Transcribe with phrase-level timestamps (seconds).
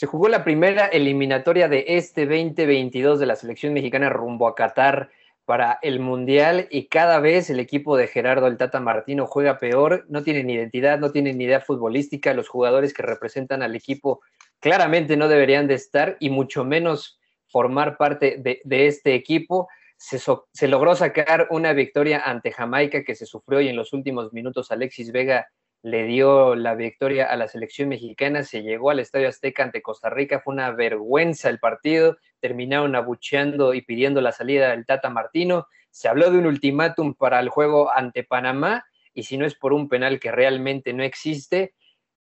[0.00, 5.10] Se jugó la primera eliminatoria de este 2022 de la selección mexicana rumbo a Qatar
[5.44, 10.06] para el Mundial y cada vez el equipo de Gerardo el Tata Martino juega peor,
[10.08, 14.22] no tienen identidad, no tienen ni idea futbolística, los jugadores que representan al equipo
[14.58, 19.68] claramente no deberían de estar y mucho menos formar parte de, este equipo.
[19.98, 24.72] Se, logró sacar una victoria ante Jamaica que se sufrió y en los últimos minutos
[24.72, 25.50] Alexis Vega
[25.82, 30.10] le dio la victoria a la selección mexicana, se llegó al Estadio Azteca ante Costa
[30.10, 35.66] Rica, fue una vergüenza el partido, terminaron abucheando y pidiendo la salida del Tata Martino,
[35.90, 39.72] se habló de un ultimátum para el juego ante Panamá y si no es por
[39.72, 41.74] un penal que realmente no existe,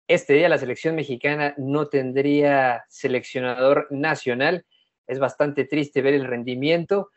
[0.07, 4.65] este día la selección mexicana no tendría seleccionador nacional.
[5.05, 7.11] Es bastante triste ver el rendimiento.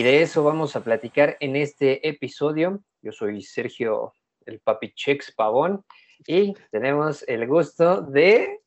[0.00, 2.82] Y de eso vamos a platicar en este episodio.
[3.02, 4.14] Yo soy Sergio
[4.46, 5.84] el Papi Chex Pavón
[6.26, 8.60] y tenemos el gusto de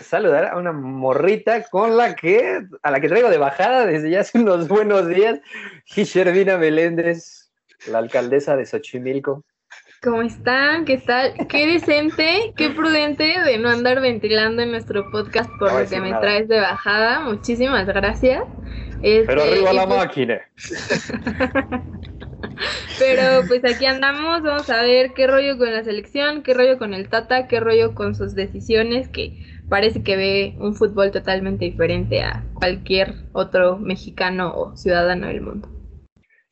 [0.00, 4.20] saludar a una morrita con la que, a la que traigo de bajada desde ya
[4.20, 5.40] hace unos buenos días,
[5.86, 7.50] Gishervina Meléndez,
[7.88, 9.44] la alcaldesa de Xochimilco.
[10.00, 10.84] ¿Cómo están?
[10.84, 11.34] ¿Qué tal?
[11.48, 16.10] Qué decente, qué prudente de no andar ventilando en nuestro podcast por lo que me
[16.10, 17.20] traes de bajada.
[17.20, 18.44] Muchísimas gracias.
[19.02, 20.40] Pero arriba la pues máquina.
[23.00, 26.94] Pero pues aquí andamos, vamos a ver qué rollo con la selección, qué rollo con
[26.94, 29.36] el Tata, qué rollo con sus decisiones, que
[29.68, 35.68] parece que ve un fútbol totalmente diferente a cualquier otro mexicano o ciudadano del mundo.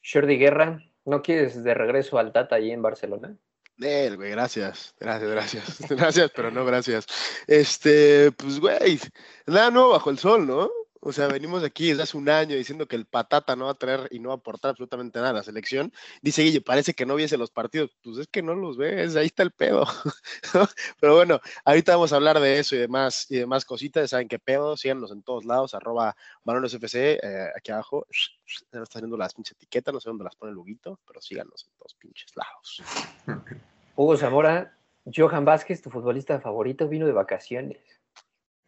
[0.02, 3.36] Jordi Guerra, ¿no quieres de regreso al Tata allí en Barcelona?
[3.78, 7.06] Él, güey, gracias, gracias, gracias, gracias, pero no gracias.
[7.46, 8.98] Este, pues, güey,
[9.46, 10.70] nada nuevo bajo el sol, ¿no?
[11.08, 13.74] O sea, venimos aquí desde hace un año diciendo que el patata no va a
[13.74, 15.92] traer y no va a aportar absolutamente nada a la selección.
[16.20, 17.96] Dice Guille, parece que no viese los partidos.
[18.02, 19.84] Pues es que no los ves, ahí está el pedo.
[21.00, 24.10] Pero bueno, ahorita vamos a hablar de eso y demás, y demás cositas.
[24.10, 28.04] Saben qué pedo, síganos en todos lados, arroba FC, eh, aquí abajo.
[28.44, 31.68] Se están viendo las pinches etiquetas, no sé dónde las pone el Luguito, pero síganos
[31.68, 32.82] en todos pinches lados.
[33.94, 37.78] Hugo Zamora, Johan Vázquez, tu futbolista favorito, vino de vacaciones.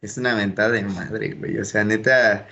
[0.00, 1.58] Es una mentada de madre, güey.
[1.58, 2.46] O sea, neta,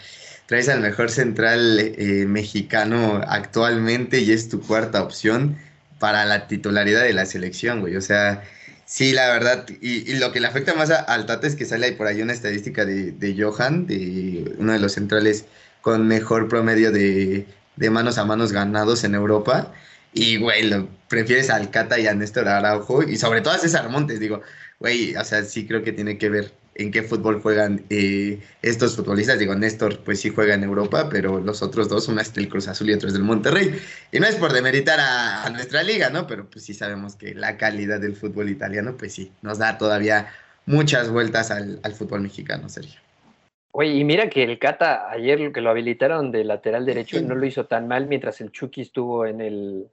[0.47, 5.57] traes al mejor central eh, mexicano actualmente y es tu cuarta opción
[6.01, 7.97] para la titularidad de la selección, güey.
[7.97, 8.43] O sea,
[8.85, 11.93] sí, la verdad, y, lo que le afecta más al Tata es que sale ahí
[11.93, 15.47] por ahí una estadística de, de Johan, de uno de los centrales
[15.83, 17.47] con mejor promedio de,
[17.77, 19.73] de manos a manos ganados en Europa.
[20.13, 23.89] Y, güey, lo prefieres al Cata y a Néstor Araujo, y sobre todo a César
[23.91, 24.43] Montes, digo,
[24.81, 28.97] güey, o sea, sí creo que tiene que ver en qué fútbol juegan eh, estos
[28.97, 29.39] futbolistas.
[29.39, 32.69] Digo, Néstor pues sí juega en Europa, pero los otros dos, una es del Cruz
[32.69, 33.75] Azul y otro es del Monterrey.
[34.13, 36.27] Y no es por demeritar a, nuestra liga, ¿no?
[36.27, 40.29] Pero pues sí sabemos que la calidad del fútbol italiano, pues sí, nos da todavía
[40.67, 43.01] muchas vueltas al, fútbol mexicano, Sergio.
[43.73, 47.47] Oye, y mira que el Cata ayer que lo habilitaron de lateral derecho no lo
[47.47, 49.89] hizo tan mal mientras el Chucky estuvo en el,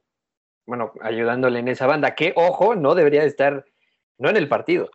[0.66, 3.66] bueno, ayudándole en esa banda, que ojo, no debería estar,
[4.18, 4.90] no en el partido,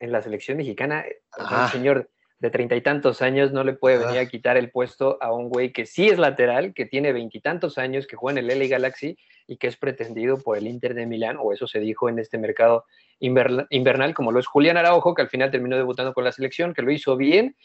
[0.00, 1.04] en la selección mexicana,
[1.38, 5.16] un señor de treinta y tantos años no le puede venir a quitar el puesto
[5.22, 8.58] a un güey que sí es lateral, que tiene veintitantos años, que juega en el
[8.58, 9.16] LA Galaxy
[9.46, 12.36] y que es pretendido por el Inter de Milán, o eso se dijo en este
[12.36, 12.84] mercado
[13.18, 16.82] invernal, como lo es Julián Araujo, que al final terminó debutando con la selección, que
[16.82, 17.56] lo hizo bien,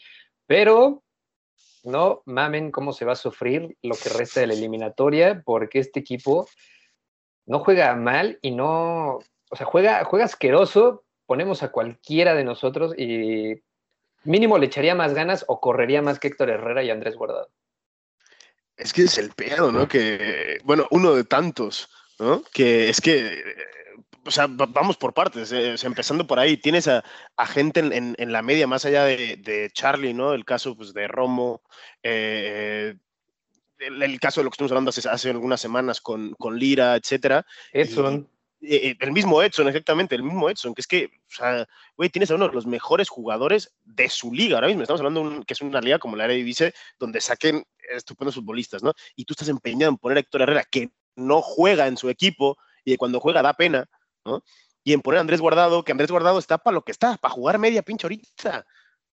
[0.46, 1.02] pero
[1.84, 6.00] no mamen cómo se va a sufrir lo que resta de la eliminatoria, porque este
[6.00, 6.48] equipo
[7.44, 9.18] no juega mal y no,
[9.50, 13.62] o sea, juega, juega asqueroso, ponemos a cualquiera de nosotros y
[14.24, 17.48] mínimo le echaría más ganas o correría más que Héctor Herrera y Andrés Guardado.
[18.76, 19.86] Es que es el pedo, ¿no?
[19.86, 22.42] Que, bueno, uno de tantos, ¿no?
[22.52, 23.44] Que es que,
[24.26, 27.04] o sea, vamos por partes, eh, empezando por ahí, tienes a,
[27.46, 30.34] gente en, la media, más allá de, Charlie, ¿no?
[30.34, 31.62] El caso pues, de Romo,
[32.02, 32.96] eh,
[33.78, 37.46] el, caso de lo que estuvimos hablando hace, hace algunas semanas con, con Lira, etcétera.
[37.72, 38.28] Edson.
[38.62, 41.66] Eh, el mismo Edson, exactamente, el mismo Edson, que es que, o sea,
[41.96, 44.56] güey, tienes a uno de los mejores jugadores de su liga.
[44.56, 48.34] Ahora mismo estamos hablando de que es una liga como la Eredivisie, donde saquen estupendos
[48.34, 48.92] futbolistas, ¿no?
[49.16, 52.58] Y tú estás empeñado en poner a Héctor Herrera, que no juega en su equipo
[52.84, 53.88] y cuando juega da pena,
[54.24, 54.42] ¿no?
[54.84, 57.32] Y en poner a Andrés Guardado, que Andrés Guardado está para lo que está, para
[57.32, 58.66] jugar media pinche ahorita.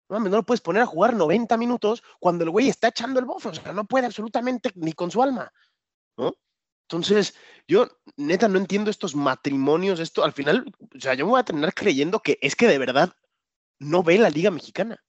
[0.08, 3.26] No, no lo puedes poner a jugar 90 minutos cuando el güey está echando el
[3.26, 5.52] bofo, o sea, no puede absolutamente ni con su alma,
[6.16, 6.32] ¿no?
[6.88, 7.34] Entonces,
[7.66, 11.44] yo neta no entiendo estos matrimonios, esto al final, o sea, yo me voy a
[11.44, 13.12] terminar creyendo que es que de verdad
[13.80, 15.02] no ve la Liga Mexicana.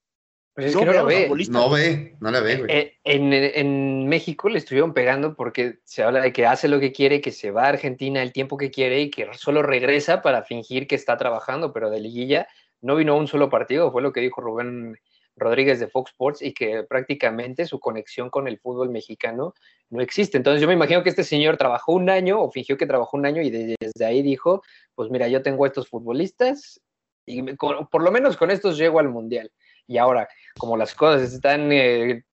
[0.55, 1.53] Pues es no que no ve a lo los ve.
[1.53, 2.71] No ve, no la ve, güey.
[2.71, 6.91] Eh, en, en México le estuvieron pegando porque se habla de que hace lo que
[6.91, 10.41] quiere, que se va a Argentina el tiempo que quiere y que solo regresa para
[10.41, 12.47] fingir que está trabajando, pero de liguilla
[12.81, 14.97] no vino a un solo partido, fue lo que dijo Rubén
[15.37, 19.53] Rodríguez de Fox Sports y que prácticamente su conexión con el fútbol mexicano
[19.89, 20.37] no existe.
[20.37, 23.25] Entonces yo me imagino que este señor trabajó un año o fingió que trabajó un
[23.25, 24.63] año y de- desde ahí dijo,
[24.95, 26.81] pues mira, yo tengo estos futbolistas
[27.25, 29.51] y por lo menos con estos llego al Mundial.
[29.85, 32.23] Y ahora, como las cosas están eh,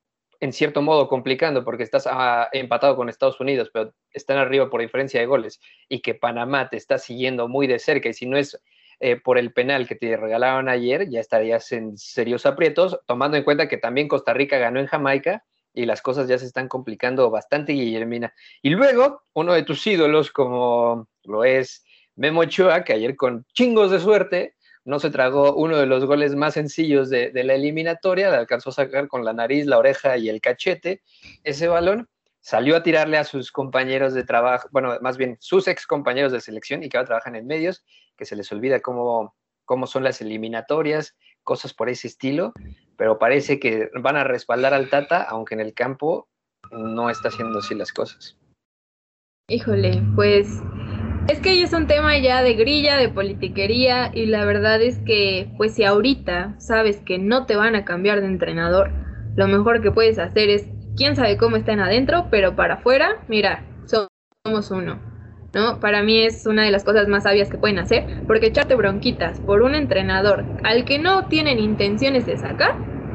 [0.41, 4.81] en cierto modo complicando porque estás ah, empatado con Estados Unidos, pero están arriba por
[4.81, 8.37] diferencia de goles y que Panamá te está siguiendo muy de cerca y si no
[8.37, 8.59] es
[9.01, 13.45] eh, por el penal que te regalaron ayer, ya estarías en serios aprietos, tomando en
[13.45, 17.31] cuenta que también Costa Rica ganó en Jamaica y las cosas ya se están complicando
[17.31, 18.33] bastante, Guillermina.
[18.63, 23.91] Y luego, uno de tus ídolos, como lo es Memo Ochoa, que ayer con chingos
[23.91, 24.55] de suerte
[24.85, 28.71] no se tragó uno de los goles más sencillos de, de la eliminatoria, le alcanzó
[28.71, 31.03] a sacar con la nariz, la oreja y el cachete
[31.43, 32.09] ese balón,
[32.45, 36.43] salió a tirarle a sus compañeros de trabajo, bueno, más bien sus ex compañeros de
[36.43, 37.87] selección y que ahora trabajan en medios,
[38.19, 42.53] que se les olvida cómo, cómo son las eliminatorias, cosas por ese estilo,
[42.99, 46.29] pero parece que van a respaldar al Tata, aunque en el campo
[46.71, 48.37] no está haciendo así las cosas.
[49.49, 50.61] Híjole, pues
[51.29, 55.51] es que es un tema ya de grilla, de politiquería y la verdad es que
[55.57, 58.91] pues si ahorita sabes que no te van a cambiar de entrenador,
[59.35, 63.65] lo mejor que puedes hacer es, quién sabe cómo están adentro, pero para afuera, mira,
[63.87, 64.99] somos uno,
[65.55, 65.81] ¿no?
[65.81, 69.41] Para mí es una de las cosas más sabias que pueden hacer, porque echarte bronquitas
[69.41, 72.75] por un entrenador al que no tienen intenciones de sacar,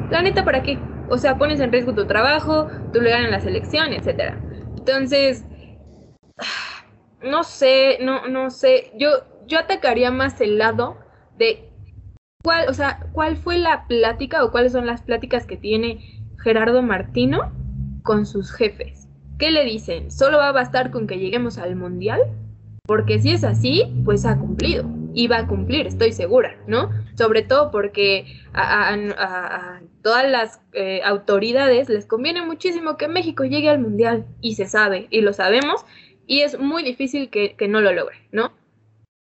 [0.09, 0.77] la neta, ¿para qué?
[1.07, 4.37] O sea, pones en riesgo tu trabajo, tu lugar en la selección, etcétera.
[4.77, 5.45] Entonces,
[7.23, 8.91] no sé, no, no sé.
[8.97, 9.09] Yo,
[9.47, 10.97] yo atacaría más el lado
[11.37, 11.69] de
[12.43, 15.99] cuál, o sea, cuál fue la plática o cuáles son las pláticas que tiene
[16.43, 17.58] Gerardo Martino
[18.03, 19.07] con sus jefes.
[19.37, 20.11] ¿Qué le dicen?
[20.11, 22.21] ¿Solo va a bastar con que lleguemos al mundial?
[22.85, 24.85] Porque si es así, pues ha cumplido.
[25.13, 26.91] Y va a cumplir, estoy segura, ¿no?
[27.15, 33.79] Sobre todo porque a, todas las eh, autoridades les conviene muchísimo que México llegue al
[33.79, 34.25] mundial.
[34.41, 35.85] Y se sabe, y lo sabemos,
[36.27, 38.51] y es muy difícil que, que no lo logre, ¿no?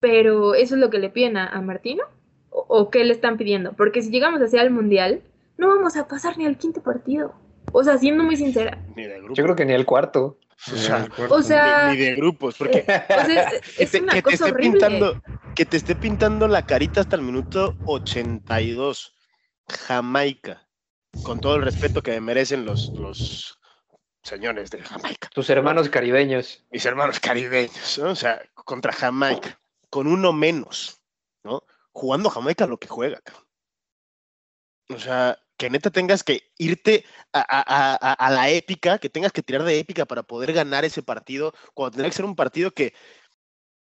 [0.00, 2.04] Pero eso es lo que le piden a, a Martino,
[2.48, 5.22] o, o qué le están pidiendo, porque si llegamos hacia el mundial,
[5.58, 7.34] no vamos a pasar ni al quinto partido.
[7.72, 8.78] O sea, siendo muy sincera.
[8.96, 9.38] Ni de grupos.
[9.38, 10.38] Yo creo que ni el cuarto.
[10.72, 14.00] O sea, O sea, ni, ni de grupos, porque o sea, es, que es te,
[14.02, 14.70] una que te cosa esté horrible.
[14.72, 15.22] pintando,
[15.54, 19.16] que te esté pintando la carita hasta el minuto 82.
[19.68, 20.66] Jamaica.
[21.22, 23.58] Con todo el respeto que merecen los, los
[24.22, 25.28] señores de Jamaica.
[25.32, 26.64] Tus hermanos caribeños.
[26.70, 28.10] mis hermanos caribeños, ¿no?
[28.10, 31.00] O sea, contra Jamaica, con uno menos,
[31.42, 31.64] ¿no?
[31.92, 33.46] Jugando Jamaica lo que juega, cabrón.
[34.90, 37.04] O sea, que neta tengas que irte
[37.34, 41.90] a, la épica, que tengas que tirar de épica para poder ganar ese partido, cuando
[41.90, 42.94] tendría que ser un partido que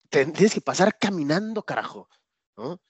[0.09, 2.09] tienes que pasar caminando, carajo,
[2.57, 2.81] ¿no?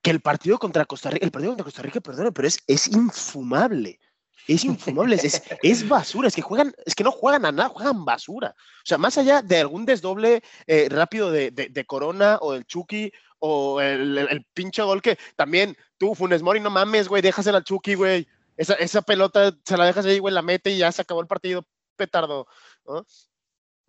[0.00, 2.86] Que el partido contra Costa Rica, el partido contra Costa Rica, perdón, pero es, es
[2.86, 3.98] infumable.
[4.48, 8.04] Es infumable, es, es, basura, es que juegan, es que no juegan a nada, juegan
[8.04, 8.54] basura.
[8.58, 12.64] O sea, más allá de algún desdoble eh, rápido de, de- de Corona o del
[12.66, 17.22] Chucky o el, el- el pinche gol que también tú, Funes Mori, no mames, güey,
[17.22, 18.26] déjasela al Chucky, güey.
[18.56, 21.26] Esa, esa pelota se la dejas ahí, güey, la mete y ya se acabó el
[21.26, 21.64] partido,
[21.96, 22.46] petardo.
[22.84, 23.06] ¿no?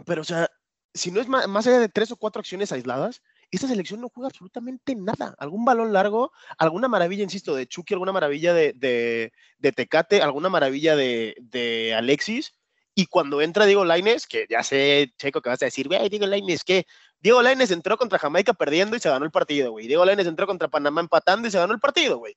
[0.05, 0.49] Pero, o sea,
[0.93, 3.21] si no es ma- más, allá de tres o cuatro acciones aisladas,
[3.51, 5.35] esta selección no juega absolutamente nada.
[5.37, 10.49] Algún balón largo, alguna maravilla, insisto, de Chucky, alguna maravilla de, de, de Tecate, alguna
[10.49, 12.53] maravilla de, de Alexis.
[12.95, 16.27] Y cuando entra Diego Laines, que ya sé, Checo, que vas a decir, güey, Diego
[16.27, 16.85] Laines, ¿qué?
[17.19, 19.87] Diego Laines entró contra Jamaica perdiendo y se ganó el partido, güey.
[19.87, 22.35] Diego Laines entró contra Panamá empatando y se ganó el partido, güey.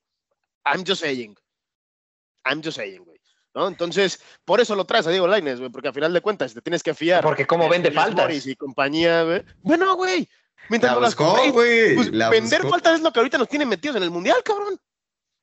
[0.65, 1.35] I'm just saying.
[2.45, 3.19] I'm just saying, güey.
[3.53, 3.67] ¿No?
[3.67, 6.61] Entonces, por eso lo traes a Diego Laines, güey, porque al final de cuentas te
[6.61, 7.23] tienes que fiar.
[7.23, 8.45] Porque como de vende faltas.
[8.45, 9.43] Y compañía, güey.
[9.61, 10.27] Bueno, güey.
[10.69, 11.95] Mientras La no buscó, güey.
[11.95, 12.71] pues, la vender buscó.
[12.71, 14.79] faltas es lo que ahorita nos tiene metidos en el mundial, cabrón.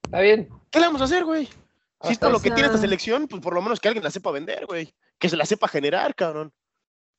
[0.05, 0.49] Está bien.
[0.71, 1.49] ¿Qué le vamos a hacer, güey?
[2.02, 4.11] Si esto es lo que tiene esta selección, pues por lo menos que alguien la
[4.11, 4.93] sepa vender, güey.
[5.19, 6.52] Que se la sepa generar, cabrón.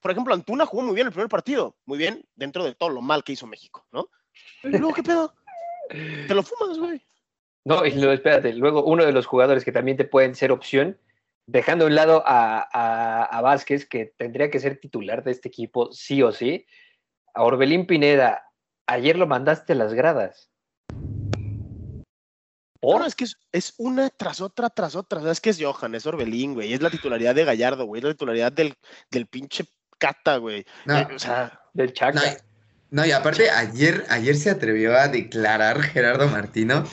[0.02, 1.78] Por ejemplo, Antuna jugó muy bien el primer partido.
[1.86, 4.10] Muy bien, dentro de todo lo mal que hizo México, ¿no?
[4.64, 5.34] Y luego, ¿qué pedo?
[5.90, 7.02] Te lo fumas, güey.
[7.66, 10.98] No, y luego, espérate, luego uno de los jugadores que también te pueden ser opción,
[11.48, 15.48] dejando a un lado a, a, a Vázquez, que tendría que ser titular de este
[15.48, 16.66] equipo sí o sí,
[17.34, 18.44] a Orbelín Pineda,
[18.88, 20.50] ayer lo mandaste a las gradas.
[22.80, 23.00] ¿Por?
[23.00, 25.20] No, es que es, es una tras otra, tras otra.
[25.20, 26.74] O sea, es que es Johan, es Orbelín, güey.
[26.74, 28.00] Es la titularidad de Gallardo, güey.
[28.00, 28.74] Es la titularidad del,
[29.10, 29.66] del pinche
[29.98, 30.66] Cata, güey.
[30.86, 32.20] No, Eh, o sea, Del Chaca.
[32.20, 36.84] no, no, y aparte, ayer, ayer se atrevió a declarar Gerardo Martino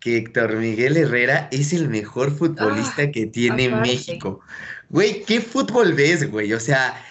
[0.00, 3.88] que Héctor Miguel Herrera es el mejor futbolista Ah, que tiene aparte.
[3.88, 4.40] México.
[4.90, 6.52] Güey, ¿qué fútbol ves, güey?
[6.52, 7.02] O sea,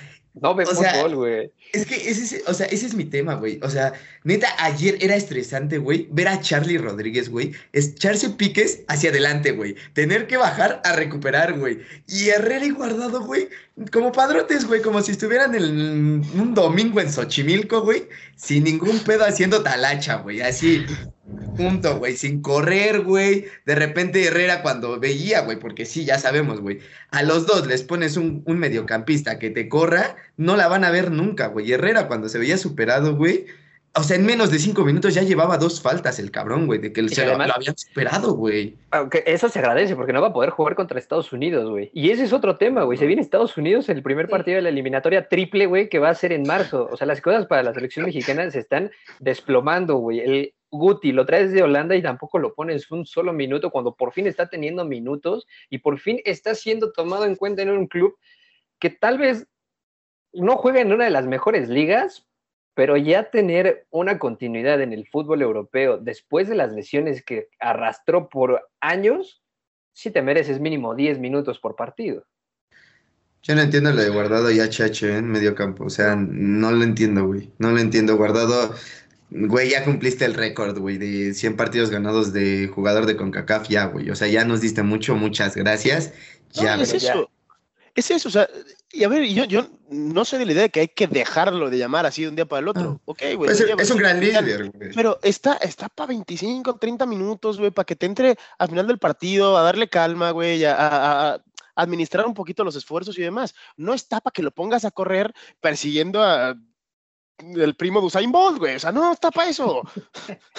[0.41, 1.51] No ve O fútbol, güey.
[1.73, 3.59] es que ese es, o sea, ese es mi tema, güey.
[3.63, 9.09] O sea, neta, ayer era estresante, güey, ver a Charlie Rodríguez, güey, echarse piques hacia
[9.09, 9.75] adelante, güey.
[9.93, 11.79] Tener que bajar a recuperar, güey.
[12.07, 13.49] Y Herrera y Guardado, güey,
[13.91, 19.25] como padrotes, güey, como si estuvieran en un domingo en Xochimilco, güey, sin ningún pedo
[19.25, 20.41] haciendo talacha, güey.
[20.41, 20.85] Así,
[21.55, 23.45] junto, güey, sin correr, güey.
[23.65, 26.79] De repente Herrera cuando veía, güey, porque sí, ya sabemos, güey.
[27.11, 30.91] A los dos les pones un, un mediocampista que te corra, no la van a
[30.91, 31.71] ver nunca, güey.
[31.71, 33.45] Herrera cuando se veía superado, güey.
[33.95, 36.93] O sea, en menos de cinco minutos ya llevaba dos faltas el cabrón, güey, de
[36.93, 38.75] que se lo, además- lo habían superado, güey.
[38.91, 41.89] Aunque eso se agradece porque no va a poder jugar contra Estados Unidos, güey.
[41.95, 42.99] Y ese es otro tema, güey.
[42.99, 46.13] Se viene Estados Unidos el primer partido de la eliminatoria triple, güey, que va a
[46.13, 46.87] ser en marzo.
[46.91, 50.19] O sea, las cosas para la selección mexicana se están desplomando, güey.
[50.19, 54.11] El Guti lo traes de Holanda y tampoco lo pones un solo minuto cuando por
[54.11, 58.17] fin está teniendo minutos y por fin está siendo tomado en cuenta en un club
[58.79, 59.47] que tal vez
[60.33, 62.27] no juega en una de las mejores ligas,
[62.73, 68.29] pero ya tener una continuidad en el fútbol europeo después de las lesiones que arrastró
[68.29, 69.41] por años,
[69.93, 72.25] sí te mereces mínimo 10 minutos por partido.
[73.41, 75.85] Yo no entiendo lo de Guardado y HH en medio campo.
[75.85, 77.51] O sea, no lo entiendo, güey.
[77.59, 78.17] No lo entiendo.
[78.17, 78.75] Guardado,
[79.29, 83.85] güey, ya cumpliste el récord, güey, de 100 partidos ganados de jugador de CONCACAF, ya,
[83.85, 84.09] güey.
[84.09, 86.13] O sea, ya nos diste mucho, muchas gracias.
[86.55, 86.99] No, Ya, es güey.
[87.01, 87.11] ya.
[87.13, 87.29] eso.
[87.95, 88.47] Es eso, o sea,
[88.91, 91.71] y a ver, yo, yo no soy de la idea de que hay que dejarlo
[91.71, 93.01] de llamar así de un día para el otro.
[93.05, 93.37] Ok, güey.
[93.37, 94.91] Pues es, es un gran líder, güey.
[94.93, 98.99] Pero está, está para 25, 30 minutos, güey, para que te entre al final del
[98.99, 101.41] partido, a darle calma, güey, a, a- a
[101.75, 103.55] administrar un poquito los esfuerzos y demás.
[103.77, 106.55] No está para que lo pongas a correr persiguiendo a
[107.39, 108.75] el primo de Usain Bolt, güey.
[108.75, 109.81] O sea, no está para eso.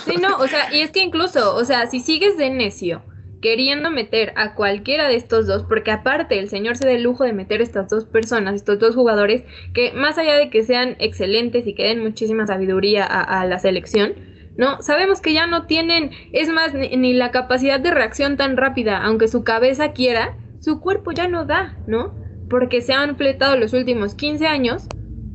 [0.05, 3.03] Sí, no, o sea, y es que incluso, o sea, si sigues de necio
[3.43, 7.25] queriendo meter a cualquiera de estos dos, porque aparte el señor se da el lujo
[7.25, 9.43] de meter estas dos personas, estos dos jugadores,
[9.75, 13.59] que más allá de que sean excelentes y que den muchísima sabiduría a, a la
[13.59, 14.15] selección,
[14.57, 18.57] no, sabemos que ya no tienen, es más, ni, ni la capacidad de reacción tan
[18.57, 22.15] rápida, aunque su cabeza quiera, su cuerpo ya no da, ¿no?
[22.49, 24.89] Porque se han fletado los últimos 15 años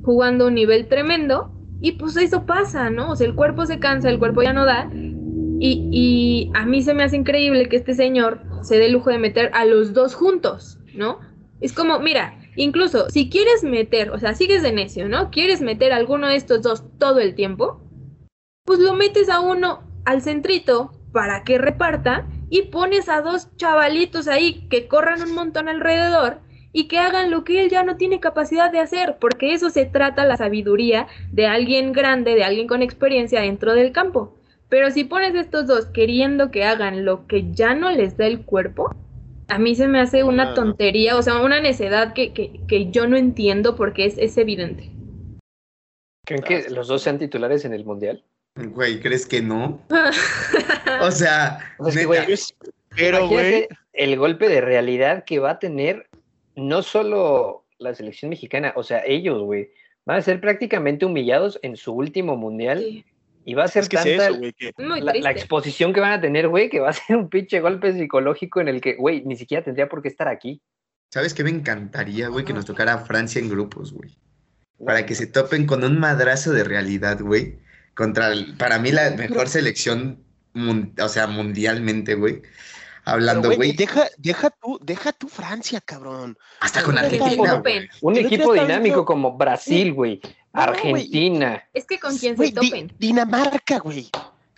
[0.03, 3.11] jugando un nivel tremendo y pues eso pasa, ¿no?
[3.11, 4.89] O sea, el cuerpo se cansa, el cuerpo ya no da.
[4.93, 9.17] Y, y a mí se me hace increíble que este señor se dé lujo de
[9.17, 11.19] meter a los dos juntos, ¿no?
[11.61, 15.31] Es como, mira, incluso si quieres meter, o sea, sigues de necio, ¿no?
[15.31, 17.81] Quieres meter a alguno de estos dos todo el tiempo,
[18.65, 24.27] pues lo metes a uno al centrito para que reparta y pones a dos chavalitos
[24.27, 26.41] ahí que corran un montón alrededor
[26.73, 29.85] y que hagan lo que él ya no tiene capacidad de hacer, porque eso se
[29.85, 34.35] trata la sabiduría de alguien grande, de alguien con experiencia dentro del campo.
[34.69, 38.43] Pero si pones estos dos queriendo que hagan lo que ya no les da el
[38.43, 38.93] cuerpo,
[39.47, 43.05] a mí se me hace una tontería, o sea, una necedad que, que, que yo
[43.07, 44.89] no entiendo porque es, es evidente.
[46.25, 48.23] ¿Creen que los dos sean titulares en el Mundial?
[48.55, 49.79] Güey, ¿crees que no?
[51.01, 51.59] O sea,
[51.91, 53.67] que, güey, Yo espero, güey.
[53.93, 56.07] El golpe de realidad que va a tener
[56.55, 59.71] no solo la selección mexicana, o sea, ellos, güey,
[60.05, 63.05] van a ser prácticamente humillados en su último mundial Sí,
[63.45, 64.73] y va a ser Es que tanta eso, que-
[65.21, 68.61] la, exposición que van a tener, güey, que va a ser un pinche golpe psicológico
[68.61, 70.61] en el que, güey, ni siquiera tendría por qué estar aquí.
[71.09, 72.43] ¿sabes qué me encantaría, güey?
[72.43, 74.09] Que nos tocara Francia en grupos, güey.
[74.83, 77.59] Para que se topen con un madrazo de realidad, güey.
[77.93, 80.23] Contra, el- para mí, la mejor selección,
[80.55, 82.41] mun- o sea, mundialmente, güey.
[83.05, 86.37] Hablando, güey, deja, deja tú, deja tú Francia, cabrón.
[86.61, 87.61] hasta con Argentina.
[88.01, 90.21] Un equipo dinámico como Brasil, güey,
[90.53, 90.61] No.
[90.61, 91.63] Argentina.
[91.73, 92.93] Es que con quien Güey, se Di- topen.
[92.99, 94.09] Dinamarca, güey.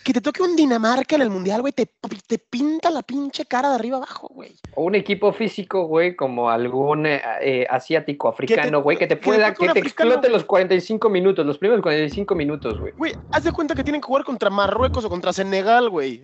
[0.06, 1.90] Que te toque un Dinamarca en el mundial, güey, te,
[2.28, 4.54] te pinta la pinche cara de arriba abajo, güey.
[4.76, 9.20] O un equipo físico, güey, como algún eh, eh, asiático, africano, güey, que te que
[9.20, 12.92] te pueda, que te africano, explote los 45 minutos, los primeros 45 minutos, güey.
[12.92, 16.22] Güey, haz de cuenta que tienen que jugar contra Marruecos o contra Senegal, güey.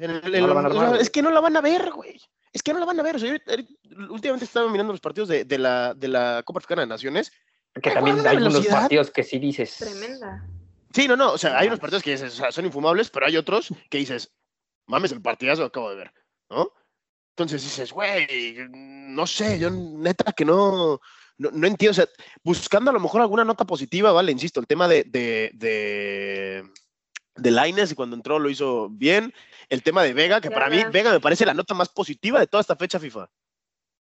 [1.00, 2.20] Es que no la van a ver, güey.
[2.52, 3.16] Es que no la van a ver.
[3.16, 3.64] O sea, yo
[4.10, 7.32] últimamente estaba mirando los partidos de, de la, de la Copa Africana de Naciones.
[7.82, 9.76] Que también hay unos partidos que sí dices.
[9.78, 10.46] Tremenda.
[10.92, 11.32] Sí, no, no.
[11.32, 13.98] O sea, hay unos partidos que dices, o sea, son infumables, pero hay otros que
[13.98, 14.34] dices,
[14.86, 16.12] mames, el partidazo que acabo de ver,
[16.50, 16.72] ¿no?
[17.30, 21.00] Entonces dices, güey, no sé, yo neta que no,
[21.38, 21.92] no, no entiendo.
[21.92, 22.06] O sea,
[22.44, 24.32] buscando a lo mejor alguna nota positiva, ¿vale?
[24.32, 26.64] Insisto, el tema de, de, de,
[27.36, 29.32] de Lainez y cuando entró lo hizo bien.
[29.70, 31.10] El tema de Vega, que para mí Vega.
[31.10, 33.30] Me parece la nota más positiva de toda esta fecha FIFA.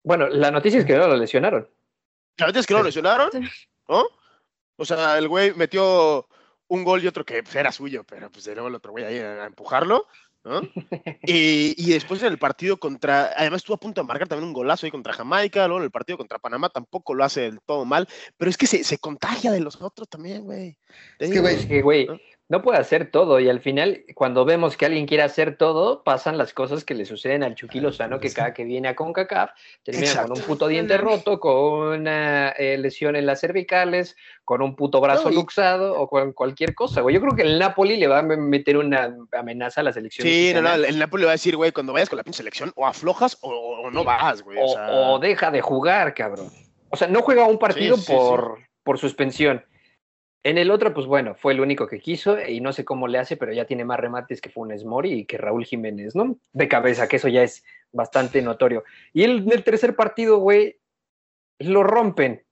[0.05, 1.69] Bueno, la noticia es que no lo lesionaron.
[2.37, 3.31] La verdad es que no lo lesionaron.
[3.89, 4.07] ¿no?
[4.77, 6.29] O sea, el güey metió
[6.69, 9.05] un gol y otro que pues, era suyo, pero pues de luego el otro güey
[9.05, 10.07] ahí a, a empujarlo,
[10.45, 10.61] ¿no?
[11.23, 14.55] y, y, después en el partido contra, además estuvo a punto de marcar también un
[14.55, 17.85] golazo ahí contra Jamaica, luego en el partido contra Panamá tampoco lo hace del todo
[17.85, 20.79] mal, pero es que se, se contagia de los otros también, güey.
[21.19, 22.19] Es que, güey, güey, ¿no?
[22.49, 26.39] No puede hacer todo y al final cuando vemos que alguien quiere hacer todo, pasan
[26.39, 29.51] las cosas que le suceden al Chucky Lozano que cada que viene a CONCACAF
[29.83, 30.33] termina Exacto.
[30.33, 35.01] con un puto diente roto, con una eh, lesión en las cervicales, con un puto
[35.01, 35.35] brazo no, y...
[35.35, 37.15] luxado o con cualquier cosa, güey.
[37.15, 40.27] Yo creo que el Napoli le va a meter una amenaza a la selección.
[40.27, 40.71] Sí, mexicana.
[40.71, 42.87] no, no, el Napoli va a decir, güey, cuando vayas con la pinche selección o
[42.87, 44.57] aflojas o, o no vas, güey.
[44.59, 44.91] O, o, sea...
[44.91, 46.51] o, deja de jugar, cabrón.
[46.89, 48.65] O sea, no juega un partido sí, sí, por, sí.
[48.83, 49.63] por suspensión.
[50.49, 53.19] En el otro, pues bueno, fue el único que quiso y no sé cómo le
[53.19, 56.39] hace, pero ya tiene más remates que Funes Mori y que Raúl Jiménez, ¿no?
[56.55, 58.83] De cabeza, que eso ya es bastante notorio.
[59.13, 60.81] Y el, en el tercer partido, güey,
[61.59, 62.47] lo rompen.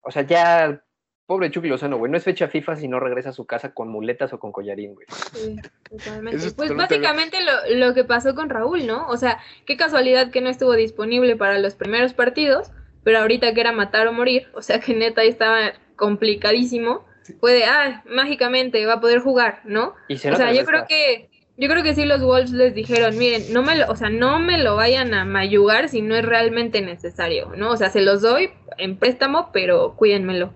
[0.00, 0.82] O sea, ya,
[1.26, 3.90] pobre Chucky Lozano, güey, no es fecha FIFA si no regresa a su casa con
[3.90, 5.06] muletas o con collarín, güey.
[5.34, 5.56] Sí,
[5.90, 6.50] totalmente.
[6.52, 9.06] pues básicamente lo, lo que pasó con Raúl, ¿no?
[9.08, 12.72] O sea, qué casualidad que no estuvo disponible para los primeros partidos,
[13.04, 17.04] pero ahorita que era matar o morir, o sea que neta ahí estaba complicadísimo,
[17.40, 19.94] puede, ah, mágicamente va a poder jugar, ¿no?
[20.08, 23.16] Y se o sea, yo creo que yo creo que sí los Wolves les dijeron,
[23.16, 26.24] miren, no me lo, o sea, no me lo vayan a mayugar si no es
[26.24, 27.70] realmente necesario, ¿no?
[27.70, 30.54] O sea, se los doy en préstamo, pero cuídenmelo.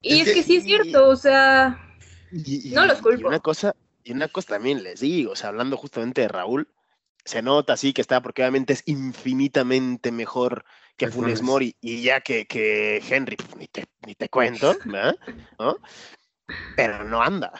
[0.00, 1.78] Y es, es que, que, sí es cierto, o sea,
[2.32, 3.20] y, y, no los culpo.
[3.20, 6.68] Y una cosa, y una cosa también les digo, o sea, hablando justamente de Raúl,
[7.26, 10.64] se nota así que está, porque obviamente es infinitamente mejor
[10.96, 15.78] que Funes Mori y ya que, que Henry, pues, ni, te, ni te cuento, ¿no?
[16.76, 17.52] Pero no anda.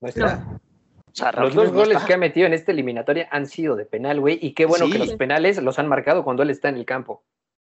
[0.00, 0.36] No está.
[0.36, 0.60] No.
[1.06, 2.06] O sea, los dos no goles está.
[2.06, 4.92] que ha metido en esta eliminatoria han sido de penal, güey, y qué bueno sí.
[4.92, 7.24] que los penales los han marcado cuando él está en el campo.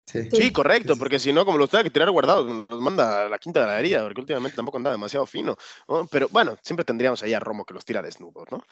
[0.04, 3.28] Sí, sí correcto, porque si no, como los tenga que tirar guardados, los manda a
[3.28, 5.56] la quinta de la herida, porque últimamente tampoco anda demasiado fino.
[5.88, 6.06] ¿no?
[6.08, 8.62] Pero bueno, siempre tendríamos ahí a Romo que los tira desnudos, ¿no?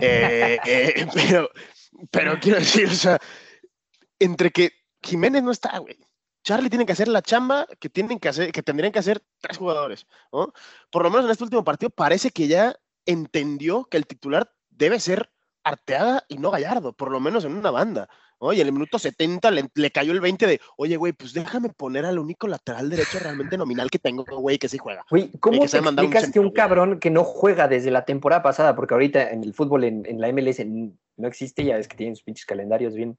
[0.00, 1.50] eh, eh, pero,
[2.10, 3.18] pero quiero decir, o sea,
[4.18, 4.72] entre que
[5.02, 5.98] Jiménez no está, güey.
[6.42, 9.58] Charlie tiene que hacer la chamba que tienen que hacer, que tendrían que hacer tres
[9.58, 10.52] jugadores, ¿no?
[10.90, 15.00] Por lo menos en este último partido parece que ya entendió que el titular debe
[15.00, 15.30] ser
[15.62, 18.08] Arteaga y no Gallardo, por lo menos en una banda.
[18.38, 21.68] Oye, en el minuto 70 le, le cayó el 20 de, oye, güey, pues déjame
[21.68, 25.04] poner al único lateral derecho realmente nominal que tengo, güey, que sí juega.
[25.10, 28.42] Güey, ¿cómo que te explicas un que un cabrón que no juega desde la temporada
[28.42, 31.98] pasada, porque ahorita en el fútbol, en, en la MLS, no existe, ya es que
[31.98, 33.18] tienen sus pinches calendarios bien,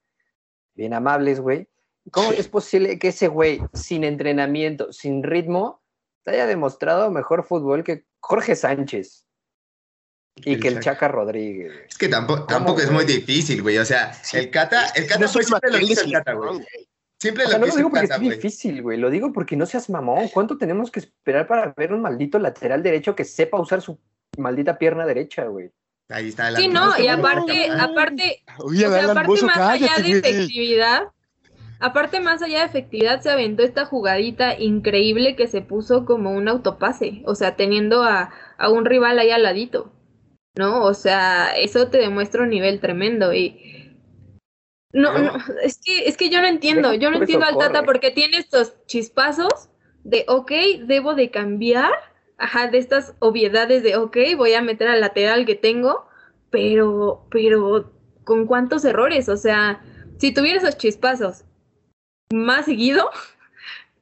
[0.76, 1.68] bien amables, güey.
[2.12, 2.38] ¿Cómo sí.
[2.40, 5.82] es posible que ese güey, sin entrenamiento, sin ritmo,
[6.24, 9.26] te haya demostrado mejor fútbol que Jorge Sánchez?
[10.38, 11.74] Y que el Chaca Rodríguez.
[11.90, 13.78] Es que tampoco, tampoco es muy difícil, güey.
[13.78, 14.38] O sea, sí.
[14.38, 16.66] el Cata, el Cata no fue siempre lo el Cata, güey.
[17.20, 18.98] Siempre o sea, lo no lo digo porque Cata, es difícil, güey.
[18.98, 20.30] Lo digo porque no seas mamón.
[20.30, 24.00] ¿Cuánto tenemos que esperar para ver un maldito lateral derecho que sepa usar su
[24.38, 25.72] maldita pierna derecha, güey?
[26.12, 30.12] Ahí está el Sí, no, y aparte, aparte, Oye, o sea, aparte más allá de
[30.12, 31.04] efectividad,
[31.80, 36.48] aparte más allá de efectividad, se aventó esta jugadita increíble que se puso como un
[36.48, 39.92] autopase, o sea, teniendo a, a un rival ahí al ladito.
[40.56, 40.84] ¿no?
[40.84, 43.98] O sea, eso te demuestra un nivel tremendo y
[44.94, 48.12] no, no, es que es que yo no entiendo, yo no entiendo al Tata porque
[48.12, 49.70] tiene estos chispazos
[50.04, 50.52] de ok,
[50.86, 51.92] debo de cambiar,
[52.42, 56.08] ajá, de estas obviedades de ok, voy a meter al lateral que tengo,
[56.50, 59.30] pero, pero, ¿con cuántos errores?
[59.30, 59.82] O sea,
[60.18, 61.46] si tuviera esos chispazos
[62.34, 63.10] más seguido,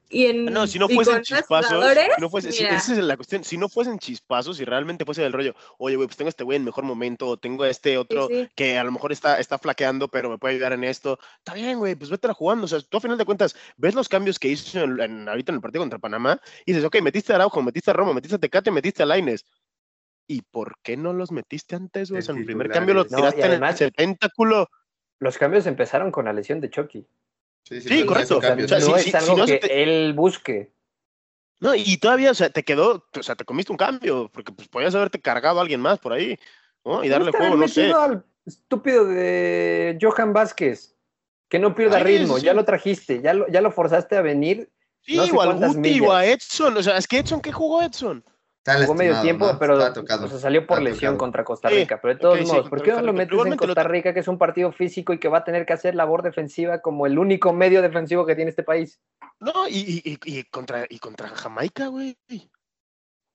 [0.09, 3.43] y en, no, si no fuesen chispazos, si no fuese, si, esa es la cuestión,
[3.43, 6.57] si no fuesen chispazos, si realmente fuese del rollo, oye, güey, pues tengo este güey
[6.57, 8.49] en mejor momento, o tengo este otro sí, sí.
[8.55, 11.77] que a lo mejor está, está flaqueando, pero me puede ayudar en esto, está bien,
[11.77, 14.39] güey, pues vete a jugando, o sea, tú a final de cuentas ves los cambios
[14.39, 17.35] que hizo en, en, ahorita en el partido contra Panamá, y dices, ok, metiste a
[17.35, 19.45] Araujo, metiste a Romo, metiste a Tecate, metiste a Laines,
[20.29, 22.19] ¿y por qué no los metiste antes, güey?
[22.19, 24.69] O sea, en el primer cambio los tiraste no, además, en el tentáculo.
[25.19, 27.05] Los cambios empezaron con la lesión de Chucky.
[27.63, 28.37] Sí, sí, sí correcto.
[28.37, 29.83] O sea, no es algo si no que te...
[29.83, 30.73] él busque.
[31.59, 34.67] No, y todavía, o sea, te quedó, o sea, te comiste un cambio, porque pues
[34.69, 36.39] podías haberte cargado a alguien más por ahí,
[36.85, 37.03] ¿no?
[37.03, 37.91] Y darle juego, no sé.
[37.91, 40.95] al estúpido de Johan Vázquez,
[41.49, 42.45] que no pierda Ay, ritmo, sí.
[42.45, 44.71] ya lo trajiste, ya lo, ya lo forzaste a venir.
[45.01, 47.51] Sí, no sé o al Guti o a Edson, o sea, es que Edson, ¿qué
[47.51, 48.23] jugó Edson?
[48.65, 49.57] Jugó medio tiempo, ¿no?
[49.57, 51.95] pero o sea, salió por lesión contra Costa Rica.
[51.95, 54.13] Sí, pero de todos okay, modos, sí, ¿por qué no lo metes en Costa Rica,
[54.13, 57.05] que es un partido físico y que va a tener que hacer labor defensiva como
[57.05, 58.99] el único medio defensivo que tiene este país?
[59.39, 62.17] No, y, y, y contra, y contra Jamaica, güey.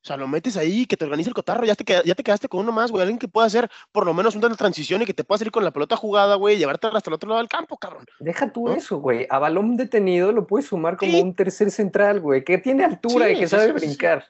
[0.05, 2.47] O sea, lo metes ahí, que te organice el cotarro, ya te, ya te quedaste
[2.47, 3.01] con uno más, güey.
[3.01, 5.65] Alguien que pueda hacer por lo menos una transición y que te pueda salir con
[5.65, 8.05] la pelota jugada, güey, y llevarte hasta el otro lado del campo, cabrón.
[8.21, 8.75] Deja tú ¿no?
[8.75, 9.27] eso, güey.
[9.31, 11.23] A balón detenido lo puedes sumar como sí.
[11.23, 14.27] un tercer central, güey, que tiene altura sí, y que sabe brincar.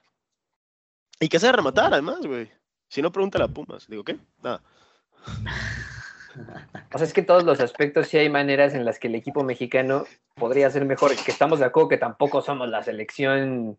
[1.20, 2.50] Y que sabe rematar, además, güey.
[2.88, 3.86] Si no, pregúntale a Pumas.
[3.88, 4.18] Digo, ¿qué?
[4.42, 4.62] Nada.
[6.92, 9.44] O sea, es que todos los aspectos sí hay maneras en las que el equipo
[9.44, 13.78] mexicano podría ser mejor, que estamos de acuerdo que tampoco somos la selección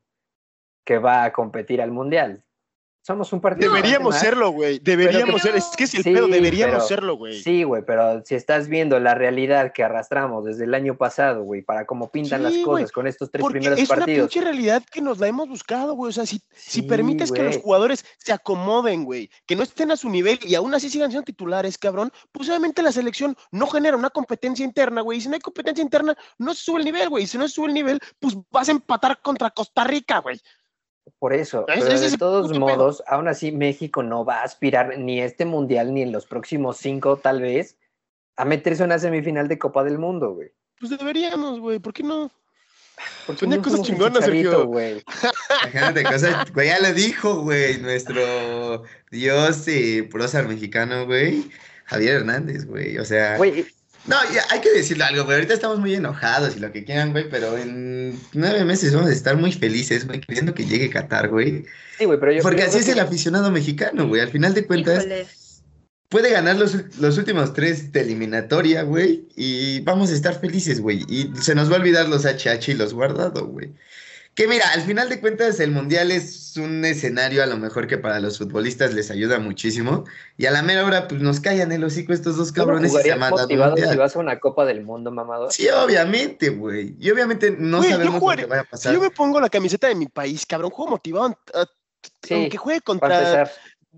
[0.85, 2.44] que va a competir al Mundial.
[3.05, 3.71] Somos un partido.
[3.71, 4.79] Deberíamos serlo, güey.
[4.79, 5.55] Deberíamos ser.
[5.55, 7.39] Es que es el pedo, deberíamos serlo, güey.
[7.39, 11.61] Sí, güey, pero si estás viendo la realidad que arrastramos desde el año pasado, güey,
[11.61, 14.09] para cómo pintan las cosas con estos tres primeros es partidos.
[14.09, 16.09] Es una pinche realidad que nos la hemos buscado, güey.
[16.09, 19.97] O sea, si, si permites que los jugadores se acomoden, güey, que no estén a
[19.97, 23.97] su nivel y aún así sigan siendo titulares, cabrón, pues obviamente la selección no genera
[23.97, 25.19] una competencia interna, güey.
[25.19, 27.25] Y si no hay competencia interna, no se sube el nivel, güey.
[27.25, 30.41] Y si no se sube el nivel, pues vas a empatar contra Costa Rica, güey.
[31.19, 35.45] Por eso, pero de todos modos, aún así México no va a aspirar ni este
[35.45, 37.77] mundial ni en los próximos cinco, tal vez,
[38.37, 40.51] a meterse en una semifinal de Copa del Mundo, güey.
[40.79, 42.31] Pues deberíamos, güey, ¿por qué no?
[43.27, 44.65] Porque no cosas chingonas, Sergio.
[44.65, 45.03] Güey.
[45.63, 51.49] Imagínate cosas, güey, ya lo dijo, güey, nuestro dios y prócer mexicano, güey,
[51.85, 53.37] Javier Hernández, güey, o sea.
[53.37, 53.65] Güey,
[54.07, 55.35] no, ya, hay que decirle algo, güey.
[55.35, 59.13] Ahorita estamos muy enojados y lo que quieran, güey, pero en nueve meses vamos a
[59.13, 61.65] estar muy felices, güey, queriendo que llegue Qatar, güey.
[61.97, 62.41] Sí, güey, pero yo.
[62.43, 64.21] Porque así es el aficionado mexicano, güey.
[64.21, 65.05] Al final de cuentas,
[66.09, 71.03] puede ganar los, los últimos tres de eliminatoria, güey, y vamos a estar felices, güey.
[71.09, 73.71] Y se nos va a olvidar los HH y los guardado, güey.
[74.35, 77.97] Que mira, al final de cuentas el mundial es un escenario a lo mejor que
[77.97, 80.03] para los futbolistas les ayuda muchísimo
[80.35, 83.15] y a la mera hora pues nos callan el hocico estos dos cabrones y se
[83.15, 85.53] motivado si vas a una Copa del Mundo, mamador?
[85.53, 86.97] Sí, obviamente, güey.
[86.99, 88.91] Y obviamente no sabemos lo que vaya a pasar.
[88.91, 91.37] Si yo me pongo la camiseta de mi país, cabrón, juego motivado
[92.29, 93.49] aunque juegue contra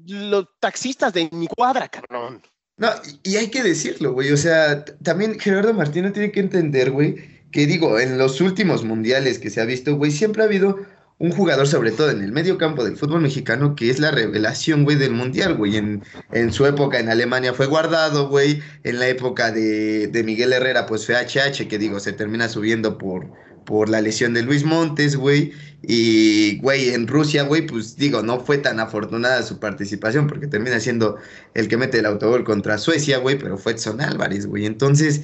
[0.05, 2.43] los taxistas de mi cuadra, cabrón.
[2.77, 2.89] No,
[3.23, 4.31] y hay que decirlo, güey.
[4.31, 9.39] O sea, también Gerardo Martino tiene que entender, güey, que digo, en los últimos mundiales
[9.39, 10.79] que se ha visto, güey, siempre ha habido
[11.19, 14.83] un jugador, sobre todo en el medio campo del fútbol mexicano, que es la revelación,
[14.83, 15.77] güey, del mundial, güey.
[15.77, 18.61] En, en, su época en Alemania fue guardado, güey.
[18.83, 22.99] En la época de, de, Miguel Herrera, pues fue HH, que digo, se termina subiendo
[22.99, 23.31] por,
[23.65, 25.53] por la lesión de Luis Montes, güey.
[25.81, 30.79] Y, güey, en Rusia, güey, pues digo, no fue tan afortunada su participación, porque termina
[30.79, 31.17] siendo
[31.55, 34.67] el que mete el autogol contra Suecia, güey, pero fue Edson Álvarez, güey.
[34.67, 35.21] Entonces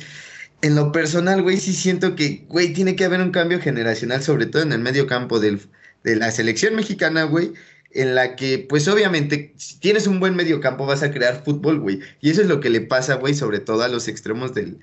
[0.63, 4.45] en lo personal, güey, sí siento que, güey, tiene que haber un cambio generacional, sobre
[4.45, 5.59] todo en el medio campo del,
[6.05, 7.51] de la selección mexicana, güey,
[7.91, 11.81] en la que, pues obviamente, si tienes un buen medio campo vas a crear fútbol,
[11.81, 11.99] güey.
[12.21, 14.77] Y eso es lo que le pasa, güey, sobre todo a los extremos de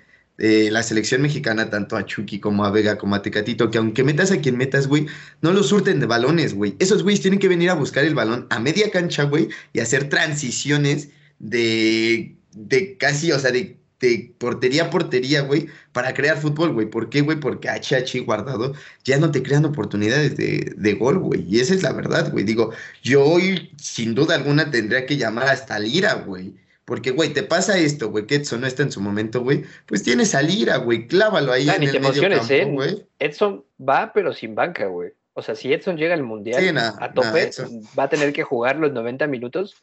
[0.71, 4.31] la selección mexicana, tanto a Chucky como a Vega como a Tecatito, que aunque metas
[4.33, 5.07] a quien metas, güey,
[5.41, 6.77] no lo surten de balones, güey.
[6.79, 10.11] Esos güeyes tienen que venir a buscar el balón a media cancha, güey, y hacer
[10.11, 16.73] transiciones de, de casi, o sea, de de portería a portería, güey, para crear fútbol,
[16.73, 16.87] güey.
[16.87, 17.39] ¿Por qué, güey?
[17.39, 21.45] Porque HH guardado ya no te crean oportunidades de, de gol, güey.
[21.49, 22.45] Y esa es la verdad, güey.
[22.45, 26.55] Digo, yo hoy, sin duda alguna, tendría que llamar hasta Lira, güey.
[26.87, 29.65] Porque, güey, te pasa esto, güey, que Edson no está en su momento, güey.
[29.87, 31.07] Pues tienes a Lira, güey.
[31.07, 33.07] Clávalo ahí en el medio campo, ¿eh?
[33.19, 35.11] Edson va, pero sin banca, güey.
[35.35, 37.51] O sea, si Edson llega al Mundial a tope,
[37.97, 39.77] va a tener que jugar los 90 minutos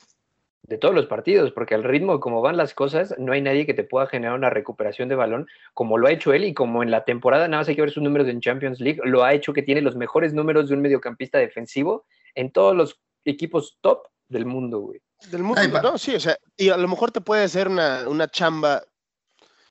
[0.64, 3.74] de todos los partidos, porque al ritmo como van las cosas, no hay nadie que
[3.74, 6.92] te pueda generar una recuperación de balón como lo ha hecho él y como en
[6.92, 9.54] la temporada, nada más hay que ver sus números en Champions League, lo ha hecho
[9.54, 14.46] que tiene los mejores números de un mediocampista defensivo en todos los equipos top del
[14.46, 15.02] mundo, güey.
[15.32, 18.28] Del mundo, no, sí, o sea, y a lo mejor te puede hacer una, una
[18.28, 18.84] chamba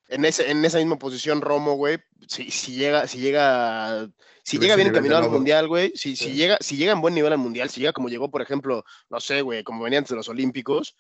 [0.09, 4.09] en, ese, en esa misma posición Romo, güey, si, si llega, si llega
[4.47, 7.33] si llega bien encaminado al mundial, güey, si, si, llega, si llega en buen nivel
[7.33, 10.17] al mundial, si llega como llegó, por ejemplo, no sé, güey, como venía antes de
[10.17, 10.95] los Olímpicos,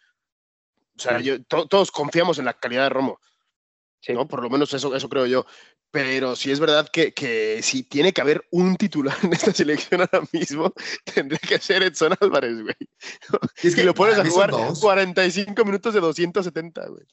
[0.98, 3.20] o sea, yo, todos confiamos en la calidad de Romo.
[4.08, 4.26] ¿no?
[4.26, 5.46] Por lo menos eso, eso creo yo.
[5.92, 10.00] Pero sí es verdad que, que si tiene que haber un titular en esta selección
[10.00, 10.72] ahora mismo,
[11.14, 12.74] tendría que ser Edson Álvarez, güey.
[13.62, 17.04] Y es que lo pones a jugar 45 minutos de 270, güey.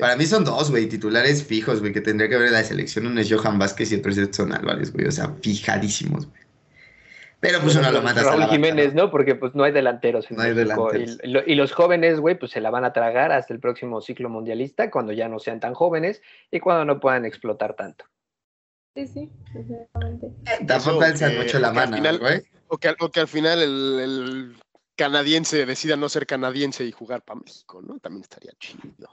[0.00, 3.06] Para mí son dos, güey, titulares fijos, güey, que tendría que haber en la selección.
[3.06, 5.06] Uno es Johan Vázquez y otro es Edson Álvarez, güey.
[5.06, 6.46] O sea, fijadísimos, güey.
[7.40, 9.10] Pero pues uno lo mata Raúl a Jiménez, ¿no?
[9.10, 10.30] Porque pues no hay delanteros.
[10.30, 11.18] no hay delanteros.
[11.22, 14.90] Y, los jóvenes, güey, pues se la van a tragar hasta el próximo ciclo mundialista,
[14.90, 18.06] cuando ya no sean tan jóvenes y cuando no puedan explotar tanto.
[18.94, 20.32] Sí, sí, exactamente.
[20.66, 22.42] Tampoco alzan mucho la mano, güey.
[22.68, 24.56] O que, o que al final el, el
[24.96, 27.98] canadiense decida no ser canadiense y jugar para México, ¿no?
[27.98, 29.08] También estaría chido.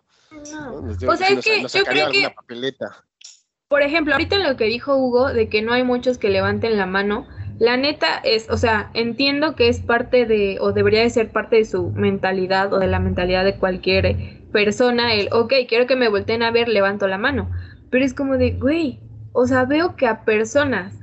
[1.07, 2.33] O sea, es que yo creo que,
[3.67, 6.77] por ejemplo, ahorita en lo que dijo Hugo, de que no hay muchos que levanten
[6.77, 7.27] la mano,
[7.59, 11.57] la neta es, o sea, entiendo que es parte de, o debería de ser parte
[11.57, 16.09] de su mentalidad o de la mentalidad de cualquier persona, el, ok, quiero que me
[16.09, 17.51] volteen a ver, levanto la mano.
[17.89, 18.99] Pero es como de, güey,
[19.33, 20.93] o sea, veo que a personas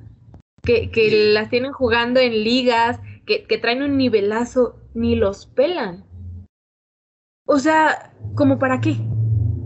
[0.62, 6.04] que, que las tienen jugando en ligas, que, que traen un nivelazo, ni los pelan.
[7.46, 8.96] o sea, ¿como para qué?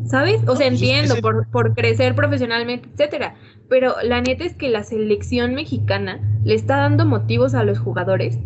[0.07, 0.37] ¿Sabes?
[0.47, 3.37] O sea, pues entiendo por, por crecer profesionalmente, etcétera.
[3.71, 8.39] Pero la neta es que la selección mexicana le está dando motivos a los jugadores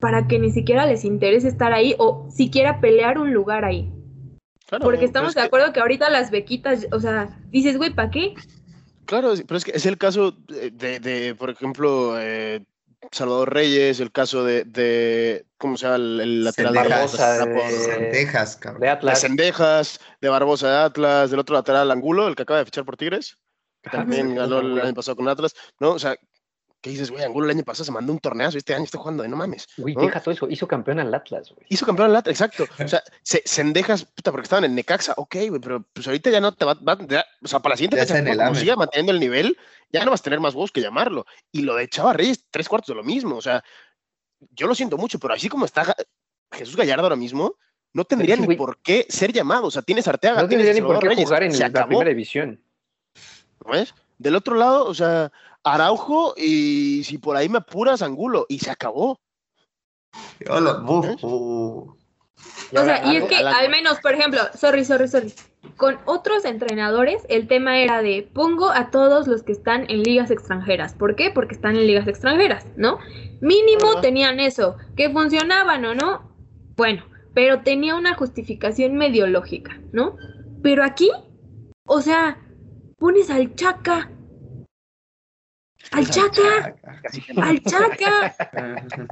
[0.00, 3.92] para que ni siquiera les interese estar ahí o siquiera pelear un lugar ahí.
[4.66, 8.10] Claro, Porque estamos es de acuerdo que ahorita las bequitas, o sea, dices, güey, ¿para
[8.10, 8.34] qué?
[9.06, 12.64] Claro, pero es que es el caso de, de- de, por ejemplo, eh,
[13.12, 15.96] Salvador Reyes, el caso de, de ¿cómo se llama?
[15.96, 17.16] El, el lateral de Sendejas.
[17.18, 18.80] Barbosa, de- Sendejas, cabrón.
[18.80, 19.20] De de Atlas.
[19.20, 22.96] Cendejas, de Barbosa de Atlas, del otro lateral Angulo, el que acaba de fichar por
[22.96, 23.38] Tigres,
[23.82, 25.92] que también ganó el año pasado con Atlas, ¿no?
[25.92, 26.14] O sea,
[26.80, 27.22] ¿qué dices, güey?
[27.24, 29.36] Angulo el año pasado se mandó un torneazo y este año está jugando de no
[29.36, 29.66] mames.
[29.76, 30.02] Güey, ¿no?
[30.02, 30.48] deja todo eso.
[30.48, 31.66] Hizo campeón al Atlas, güey.
[31.68, 32.64] Hizo campeón al Atlas, exacto.
[32.84, 36.40] O sea, se, Cendejas, puta, porque estaban en Necaxa, ok, güey, pero pues ahorita ya
[36.40, 38.54] no te va, va- ya- o sea, para la siguiente fecha, está en el como
[38.54, 39.56] siga manteniendo el nivel,
[39.90, 41.26] ya no vas a tener más voz que llamarlo.
[41.52, 43.62] Y lo de Chava Reyes, tres cuartos de lo mismo, o sea,
[44.52, 45.94] yo lo siento mucho, pero así como está
[46.52, 47.56] Jesús Gallardo ahora mismo,
[47.92, 49.66] no tendría sí, ni por qué ser llamado.
[49.66, 51.88] O sea, tienes Arteaga, No tienes tendría ni por qué Reyes, jugar en la acabó,
[51.88, 52.62] primera división.
[53.66, 53.94] ¿no es?
[54.18, 55.32] Del otro lado, o sea,
[55.64, 59.20] Araujo y si por ahí me apuras, Angulo, y se acabó.
[60.40, 60.48] ¿Eh?
[61.22, 61.94] uh.
[62.72, 65.32] Y o sea, y es que al menos, por ejemplo, sorry, sorry, sorry.
[65.76, 70.30] Con otros entrenadores, el tema era de pongo a todos los que están en ligas
[70.30, 70.94] extranjeras.
[70.94, 71.30] ¿Por qué?
[71.30, 72.98] Porque están en ligas extranjeras, ¿no?
[73.40, 74.76] Mínimo tenían eso.
[74.96, 76.30] ¿Que funcionaban o no?
[76.76, 80.16] Bueno, pero tenía una justificación medio lógica, ¿no?
[80.62, 81.10] Pero aquí,
[81.86, 82.38] o sea,
[82.98, 84.10] pones al Chaca.
[85.92, 86.74] Al Chaca,
[87.42, 88.34] al Chaca.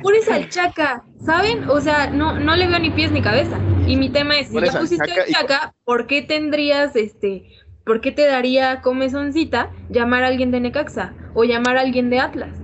[0.03, 1.69] Pones al Chaca, ¿saben?
[1.69, 3.59] O sea, no, no le veo ni pies ni cabeza.
[3.87, 7.51] Y mi tema es, si ya pusiste al Chaca, ¿por qué tendrías, este,
[7.85, 12.21] por qué te daría comezoncita llamar a alguien de Necaxa o llamar a alguien de
[12.21, 12.57] Atlas?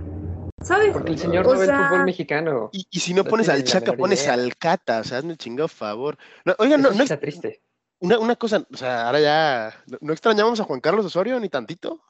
[0.63, 0.93] ¿Sabes?
[0.93, 2.71] Porque el señor no ve el sea- fútbol mexicano.
[2.73, 5.39] Y, y si no No pones al Chaca, pones al Cata, o sea, hazme el
[5.39, 6.17] chingado favor.
[6.45, 7.61] No, oigan, no, no está es- triste.
[7.99, 11.49] una, una cosa, o sea, ahora ya, ¿no, no extrañamos a Juan Carlos Osorio ni
[11.49, 12.01] tantito?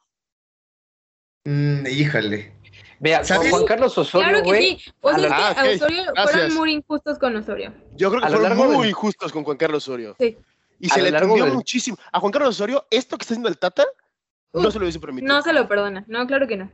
[1.45, 2.53] Mm, híjole.
[3.01, 3.51] Vea, ¿Sabes?
[3.51, 4.79] Juan Carlos Osorio, Claro que sí.
[5.01, 6.31] O a sea, lo- es que Ah, a ok, Osorio gracias.
[6.33, 7.73] fueron muy injustos con Osorio.
[7.97, 10.17] Yo creo que fueron muy del- justos con Juan Carlos Osorio.
[10.19, 10.39] Sí.
[10.81, 11.99] Y A se le largo tendió del- muchísimo.
[12.13, 13.85] A Juan Carlos Osorio, esto que está haciendo el Tata,
[14.53, 15.33] no se lo hubiese permitido.
[15.35, 16.05] No se lo perdona.
[16.07, 16.71] No, claro que no.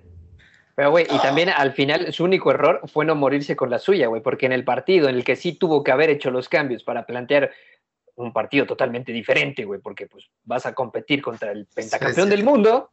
[0.77, 4.07] Pero, güey, y también al final su único error fue no morirse con la suya,
[4.07, 6.85] güey, porque en el partido en el que sí tuvo que haber hecho los cambios
[6.85, 7.51] para plantear
[8.15, 12.31] un partido totalmente diferente, güey, porque pues vas a competir contra el pentacampeón sí.
[12.31, 12.91] del mundo,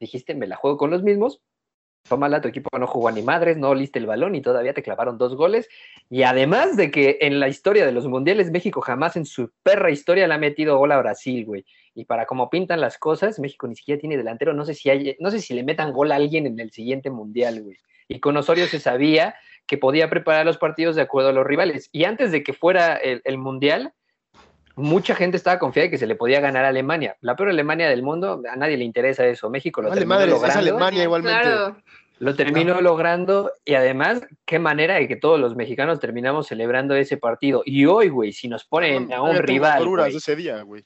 [0.00, 1.40] dijiste, me la juego con los mismos,
[2.08, 5.18] tómala, tu equipo no jugó ni madres, no oliste el balón y todavía te clavaron
[5.18, 5.68] dos goles.
[6.10, 9.90] Y además de que en la historia de los mundiales, México jamás en su perra
[9.90, 11.64] historia le ha metido gol a Brasil, güey.
[11.94, 14.54] Y para como pintan las cosas, México ni siquiera tiene delantero.
[14.54, 14.88] No sé si
[15.20, 17.76] no sé si le metan gol a alguien en el siguiente mundial, güey.
[18.08, 19.34] Y con Osorio se sabía
[19.66, 21.90] que podía preparar los partidos de acuerdo a los rivales.
[21.92, 23.92] Y antes de que fuera el, el mundial,
[24.78, 27.16] mucha gente estaba confiada de que se le podía ganar a Alemania.
[27.20, 29.50] La peor Alemania del mundo, a nadie le interesa eso.
[29.50, 30.58] México lo Vale, terminó madre, es logrando.
[30.60, 31.42] Alemania igualmente.
[31.42, 31.76] Claro.
[32.20, 37.16] Lo terminó logrando y además, qué manera de que todos los mexicanos terminamos celebrando ese
[37.16, 37.62] partido.
[37.64, 40.84] Y hoy, güey, si nos ponen a No, un rival, agruras güey, ese día, güey.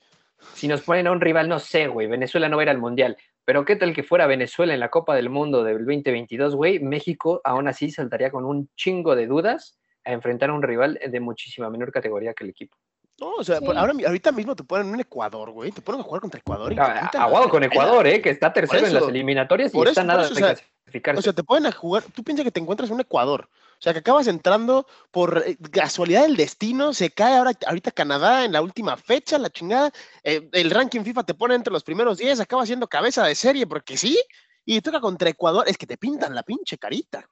[0.54, 2.78] si nos ponen a un rival, no sé, güey, Venezuela no va a ir al
[2.78, 6.80] Mundial, pero qué tal que fuera Venezuela en la Copa del Mundo del 2022, güey,
[6.80, 11.20] México aún así saltaría con un chingo de dudas a enfrentar a un rival de
[11.20, 12.76] muchísima menor categoría que el equipo.
[13.22, 13.64] No, o sea, Sí.
[13.64, 15.70] por- ahora, ahorita mismo te ponen un Ecuador, güey.
[15.70, 16.72] Te ponen a jugar contra Ecuador.
[16.72, 17.62] y Ah, Aguado con.
[17.62, 20.34] Ecuador, eh, que está tercero en las eso, eliminatorias y por está eso, nada eso,
[20.34, 21.18] de o sea, clasificarse.
[21.20, 22.02] O sea, te pueden a jugar.
[22.12, 23.48] Tú piensas que te encuentras un Ecuador.
[23.52, 26.92] O sea, que acabas entrando por eh, casualidad del destino.
[26.94, 29.92] Se cae ahora, ahorita Canadá en la última fecha, la chingada.
[30.24, 32.40] eh, el ranking FIFA te pone entre los primeros 10.
[32.40, 34.18] Acaba siendo cabeza de serie porque sí.
[34.64, 35.64] Y toca contra Ecuador.
[35.68, 37.28] Es que te pintan la pinche carita.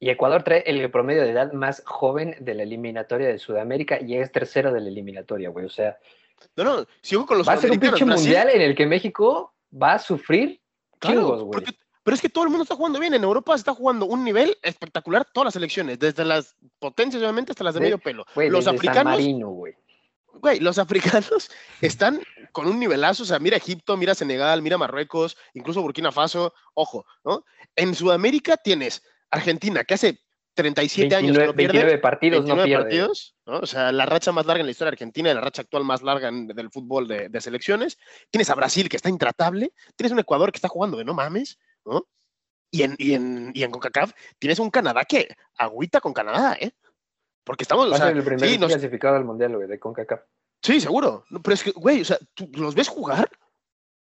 [0.00, 4.16] Y Ecuador trae el promedio de edad más joven de la eliminatoria de Sudamérica y
[4.16, 5.66] es tercero de la eliminatoria, güey.
[5.66, 5.96] O sea,
[6.56, 6.86] No, no.
[7.00, 9.54] Si juego con los va a ser un pinche Brasil, mundial en el que México
[9.72, 10.60] va a sufrir
[10.98, 11.52] claro, chingos, güey.
[11.52, 13.14] porque- pero es que todo el mundo está jugando bien.
[13.14, 15.98] En Europa se está jugando un nivel espectacular todas las selecciones.
[15.98, 18.26] Desde las potencias, obviamente, hasta las de De- medio pelo.
[18.34, 19.74] Güey, los San africanos Marino, güey.
[20.34, 22.20] Güey, los africanos están
[22.52, 27.06] con un nivelazo, o sea, mira Egipto, mira Senegal, mira Marruecos, incluso Burkina Faso, ojo,
[27.24, 27.44] ¿no?
[27.76, 29.02] En Sudamérica tienes
[29.34, 30.20] Argentina, que hace
[30.54, 32.82] 37 años que 29, no pierde, 29 partidos 29 no pierde.
[32.84, 33.58] partidos, ¿no?
[33.58, 36.02] O sea, la racha más larga en la historia argentina y la racha actual más
[36.02, 37.98] larga en- del fútbol de, de selecciones.
[38.30, 41.58] Tienes a Brasil, que está intratable, tienes un Ecuador que está jugando de no mames,
[41.84, 42.06] ¿no?
[42.70, 46.72] Y en, y en, y en CONCACAF tienes un Canadá que agüita con Canadá, ¿eh?
[47.44, 49.78] Porque estamos, o Va a sea, el primer sí, nos- clasificado al mundial, güey, de
[49.78, 50.20] CONCACAF.
[50.62, 51.24] Sí, seguro.
[51.30, 53.28] No, pero es que, güey, o sea, tú los ves jugar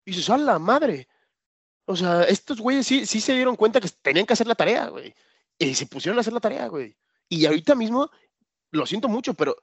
[0.04, 1.06] y dices, ¡a la madre!
[1.90, 4.88] O sea, estos güeyes sí, sí se dieron cuenta que tenían que hacer la tarea,
[4.88, 5.14] güey.
[5.58, 6.94] Y se pusieron a hacer la tarea, güey.
[7.30, 8.10] Y ahorita mismo,
[8.72, 9.56] lo siento mucho, pero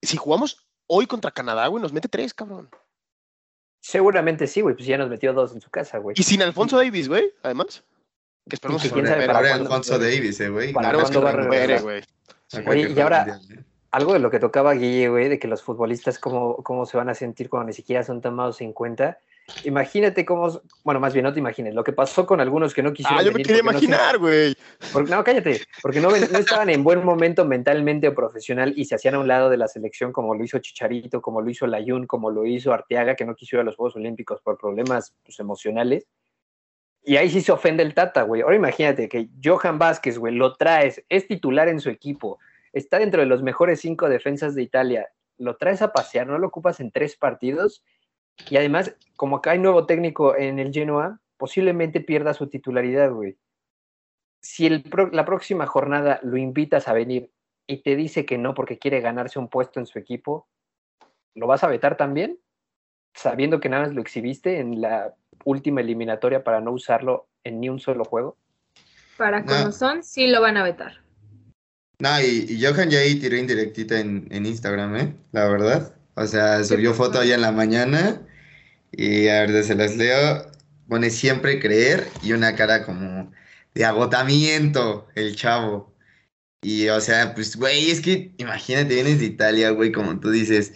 [0.00, 2.70] si jugamos hoy contra Canadá, güey, nos mete tres, cabrón.
[3.80, 6.14] Seguramente sí, güey, pues ya nos metió dos en su casa, güey.
[6.18, 7.84] Y sin Alfonso Davis, güey, además.
[8.48, 9.26] Que esperemos que quién se sabe recupere.
[9.26, 9.98] para Ahora cuándo, Alfonso.
[9.98, 10.72] Davis, eh, güey.
[10.72, 11.82] Para cuándo que va a regresar?
[11.82, 12.02] güey.
[12.50, 13.64] Que y ahora- mundial, ¿eh?
[13.92, 17.08] Algo de lo que tocaba Guille, güey, de que los futbolistas cómo, cómo se van
[17.08, 19.18] a sentir cuando ni siquiera son tomados en cuenta.
[19.64, 22.92] Imagínate cómo, bueno, más bien no te imagines, lo que pasó con algunos que no
[22.92, 24.56] quisieron Ah, yo me quería no imaginar, güey.
[24.92, 28.94] porque- no, cállate, porque no, no estaban en buen momento mentalmente o profesional y se
[28.94, 32.06] hacían a un lado de la selección como lo hizo Chicharito, como lo hizo Layún,
[32.06, 35.38] como lo hizo Arteaga, que no quiso ir a los Juegos Olímpicos por problemas pues,
[35.40, 36.06] emocionales.
[37.02, 38.42] Y ahí sí se ofende el Tata, güey.
[38.42, 42.38] Ahora imagínate que Johan Vázquez, güey, lo traes, es titular en su equipo,
[42.72, 45.08] está dentro de los mejores cinco defensas de Italia,
[45.38, 47.82] lo traes a pasear, no lo ocupas en tres partidos
[48.48, 53.36] y además, como acá hay nuevo técnico en el Genoa, posiblemente pierda su titularidad, güey.
[54.42, 57.30] Si el pro- la próxima jornada lo invitas a venir
[57.66, 60.48] y te dice que no porque quiere ganarse un puesto en su equipo,
[61.34, 62.38] ¿lo vas a vetar también?
[63.14, 67.68] Sabiendo que nada más lo exhibiste en la última eliminatoria para no usarlo en ni
[67.68, 68.36] un solo juego.
[69.16, 69.46] Para No.
[69.46, 71.02] como son, sí lo van a vetar.
[71.98, 75.14] No, y, y Johan ya ahí tiró indirectita en, en Instagram, ¿eh?
[75.32, 75.94] La verdad.
[76.14, 78.26] O sea, subió foto allá en la mañana
[78.92, 80.50] y a ver, se las leo.
[80.88, 83.30] Pone siempre creer y una cara como
[83.74, 85.94] de agotamiento, el chavo.
[86.62, 90.72] Y, o sea, pues, güey, es que imagínate, vienes de Italia, güey, como tú dices,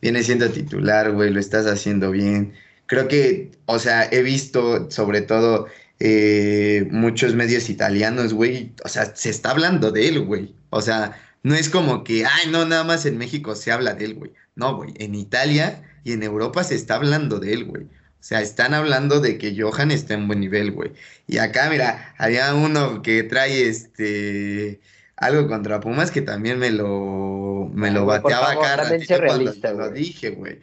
[0.00, 2.54] vienes siendo titular, güey, lo estás haciendo bien.
[2.86, 5.68] Creo que, o sea, he visto sobre todo
[6.00, 10.54] eh, muchos medios italianos, güey, o sea, se está hablando de él, güey.
[10.70, 14.06] O sea, no es como que, ay, no, nada más en México se habla de
[14.06, 14.32] él, güey.
[14.56, 17.84] No, güey, en Italia y en Europa se está hablando de él, güey.
[17.84, 20.92] O sea, están hablando de que Johan está en buen nivel, güey.
[21.26, 24.80] Y acá, mira, había uno que trae este
[25.16, 29.68] algo contra Pumas que también me lo me lo bateaba favor, acá ratito cuando realista,
[29.70, 30.60] te lo dije, güey.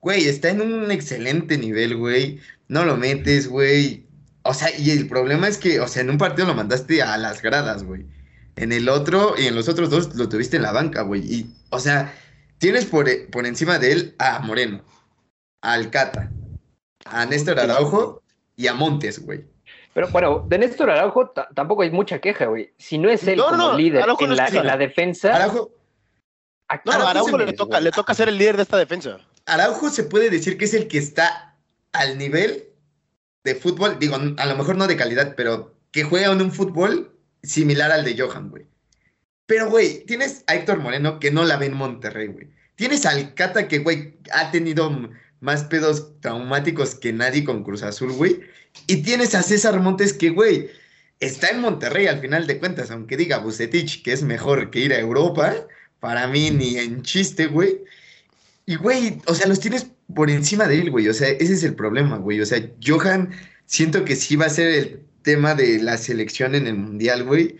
[0.00, 2.40] Güey, está en un excelente nivel, güey.
[2.68, 4.06] No lo metes, güey.
[4.42, 7.16] O sea, y el problema es que, o sea, en un partido lo mandaste a
[7.18, 8.06] las gradas, güey.
[8.56, 11.20] En el otro y en los otros dos lo tuviste en la banca, güey.
[11.22, 12.12] Y, o sea,
[12.62, 14.84] tienes por, e- por encima de él a Moreno,
[15.62, 16.30] a Alcata,
[17.04, 18.22] a Néstor Araujo
[18.54, 19.44] y a Montes, güey.
[19.92, 22.72] Pero bueno, de Néstor Araujo ta- tampoco hay mucha queja, güey.
[22.78, 24.64] Si no es él No, como no, líder Araujo en, la, titular.
[24.64, 25.72] en la defensa, Araujo,
[26.68, 27.82] ¿a No, Araujo le toca, güey?
[27.84, 29.18] le toca ser el líder de esta defensa.
[29.44, 31.56] Araujo se puede decir que es el que está
[31.92, 32.68] al nivel
[33.42, 37.18] de fútbol, digo, a lo mejor no de calidad, pero que juega en un fútbol
[37.42, 38.66] similar al de Johan, güey.
[39.46, 42.50] Pero, güey, tienes a Héctor Moreno que no la ve en Monterrey, güey.
[42.76, 48.12] Tienes al Cata que, güey, ha tenido más pedos traumáticos que nadie con Cruz Azul,
[48.12, 48.40] güey.
[48.86, 50.70] Y tienes a César Montes que, güey,
[51.20, 54.92] está en Monterrey al final de cuentas, aunque diga Bucetich que es mejor que ir
[54.92, 55.54] a Europa,
[56.00, 57.84] para mí ni en chiste, güey.
[58.66, 61.08] Y, güey, o sea, los tienes por encima de él, güey.
[61.08, 62.40] O sea, ese es el problema, güey.
[62.40, 63.30] O sea, Johan,
[63.66, 67.58] siento que sí va a ser el tema de la selección en el Mundial, güey.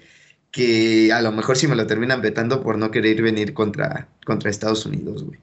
[0.53, 4.51] Que a lo mejor sí me lo terminan vetando por no querer venir contra, contra
[4.51, 5.41] Estados Unidos, güey.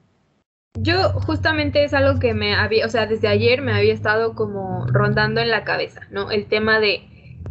[0.78, 4.86] Yo justamente es algo que me había, o sea, desde ayer me había estado como
[4.86, 6.30] rondando en la cabeza, ¿no?
[6.30, 7.02] El tema de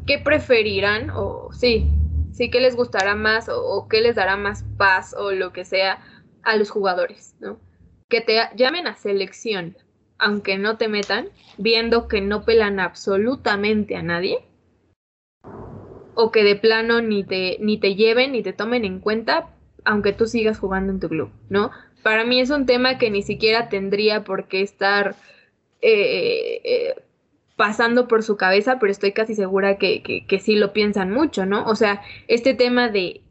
[0.07, 1.85] qué preferirán o sí,
[2.31, 5.99] sí, qué les gustará más o qué les dará más paz o lo que sea
[6.43, 7.59] a los jugadores, ¿no?
[8.07, 9.77] Que te llamen a selección,
[10.17, 14.39] aunque no te metan, viendo que no pelan absolutamente a nadie,
[16.21, 19.47] o que de plano ni te, ni te lleven ni te tomen en cuenta,
[19.85, 21.71] aunque tú sigas jugando en tu club, ¿no?
[22.03, 25.15] Para mí es un tema que ni siquiera tendría por qué estar
[25.81, 26.95] eh, eh,
[27.55, 31.45] pasando por su cabeza, pero estoy casi segura que, que, que sí lo piensan mucho,
[31.45, 31.63] ¿no?
[31.65, 33.21] O sea, este tema de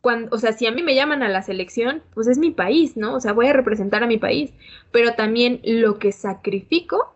[0.00, 2.96] cuando, o sea, si a mí me llaman a la selección, pues es mi país,
[2.96, 3.16] ¿no?
[3.16, 4.52] O sea, voy a representar a mi país,
[4.92, 7.12] pero también lo que sacrifico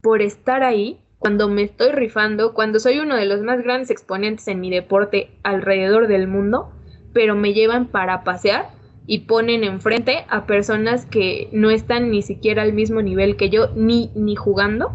[0.00, 4.46] por estar ahí, cuando me estoy rifando, cuando soy uno de los más grandes exponentes
[4.48, 6.70] en mi deporte alrededor del mundo,
[7.12, 8.70] pero me llevan para pasear
[9.06, 13.70] y ponen enfrente a personas que no están ni siquiera al mismo nivel que yo,
[13.74, 14.92] ni, ni jugando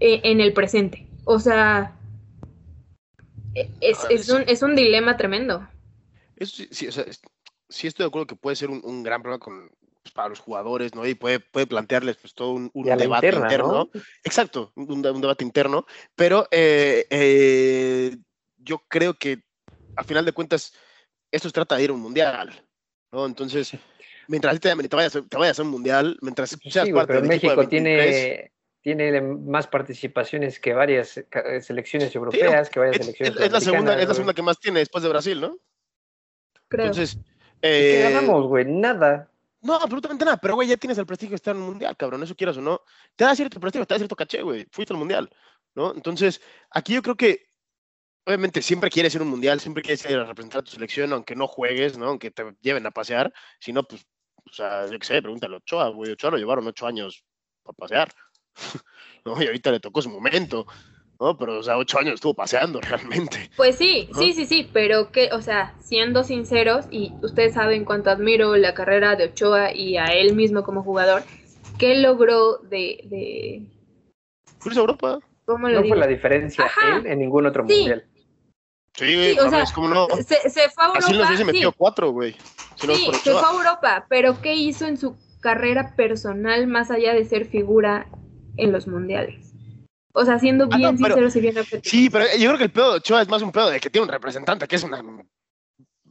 [0.00, 1.06] eh, en el presente.
[1.24, 1.92] O sea,
[3.54, 5.66] eh, es, es, un, es un dilema tremendo.
[6.36, 7.20] Eso sí, sí, o sea, es-
[7.68, 9.70] sí estoy de acuerdo que puede ser un, un gran problema con,
[10.02, 11.06] pues, para los jugadores, ¿no?
[11.06, 13.68] Y puede, puede plantearles pues, todo un, un debate interna, interno.
[13.72, 13.90] ¿no?
[14.24, 18.16] Exacto, un, un debate interno, pero eh, eh,
[18.56, 19.42] yo creo que
[19.96, 20.72] a final de cuentas
[21.30, 22.66] esto se trata de ir a un mundial,
[23.12, 23.26] ¿no?
[23.26, 23.72] Entonces,
[24.28, 27.22] mientras te, te vayas, a- te vayas a un mundial, mientras seas Sí, parte pero
[27.22, 33.02] de México 23, tiene, tiene más participaciones que varias eh, selecciones europeas, que varias es,
[33.06, 35.56] selecciones es- es la segunda, es la segunda que más tiene después de Brasil, ¿no?
[36.68, 36.86] Creo.
[36.86, 37.18] Entonces.
[37.60, 38.64] ¿Qué ganamos, güey?
[38.64, 39.30] Nada.
[39.62, 42.22] No, absolutamente nada, pero güey, ya tienes el prestigio de estar en un mundial, cabrón,
[42.22, 42.80] eso quieras o no.
[43.14, 44.66] Te da cierto prestigio, te da cierto caché, güey.
[44.72, 45.30] Fuiste al mundial,
[45.74, 45.94] ¿no?
[45.94, 46.40] Entonces,
[46.70, 47.46] aquí yo creo que,
[48.26, 51.12] obviamente, siempre quieres ir a un mundial, siempre quieres ir a representar a tu selección,
[51.12, 52.06] aunque no juegues, ¿no?
[52.06, 53.32] Aunque te lleven a pasear.
[53.60, 54.04] Si no, pues,
[54.44, 56.10] o sea, yo qué sé, pregúntale a Ochoa, güey.
[56.12, 57.24] Ochoa lo llevaron ocho años
[57.62, 58.12] para pasear,
[59.24, 59.40] ¿no?
[59.40, 60.66] Y ahorita le tocó su momento.
[61.22, 61.36] ¿No?
[61.36, 63.50] Pero, o sea, ocho años estuvo paseando realmente.
[63.56, 64.18] Pues sí, ¿no?
[64.18, 68.74] sí, sí, sí, pero que, o sea, siendo sinceros, y ustedes saben cuánto admiro la
[68.74, 71.24] carrera de Ochoa y a él mismo como jugador,
[71.78, 73.62] ¿qué logró de, de
[74.58, 75.20] ¿Fuiste a Europa?
[75.44, 75.94] ¿cómo lo No digo?
[75.94, 76.98] fue la diferencia Ajá.
[76.98, 77.74] él en ningún otro Sí.
[77.74, 78.04] mundial.
[78.94, 80.06] Sí, Sí, o sea, ¿cómo no?
[80.26, 82.36] Se, se fue a Europa, Así nos hubiese sí, metido cuatro, güey.
[82.76, 86.90] Si no sí, se fue a Europa, pero ¿qué hizo en su carrera personal más
[86.90, 88.06] allá de ser figura
[88.56, 89.51] en los mundiales?
[90.12, 91.88] O sea, siendo Ah, bien no, pero- sinceros y bien objetivos.
[91.88, 93.90] Sí, pero yo creo que el pedo de Ochoa es más un pedo de que
[93.90, 95.02] tiene un representante que es una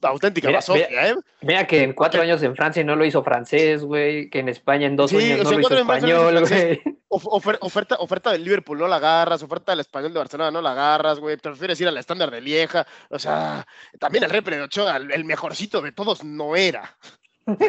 [0.01, 1.15] auténtica Mira, basofia, ¿eh?
[1.41, 4.87] Mira que en cuatro años en Francia no lo hizo francés, güey, que en España
[4.87, 6.79] en dos Sí, años o no sea, lo hizo no lo español, hizo francés.
[6.83, 6.97] güey.
[7.13, 10.61] Of- ofer- oferta, oferta del Liverpool no la agarras, oferta del español de Barcelona no
[10.61, 11.35] la agarras, güey.
[11.37, 12.87] Te prefieres ir al estándar de Lieja.
[13.09, 13.67] O sea,
[13.99, 16.97] también el repre de Ochoa, el mejorcito de todos, no era.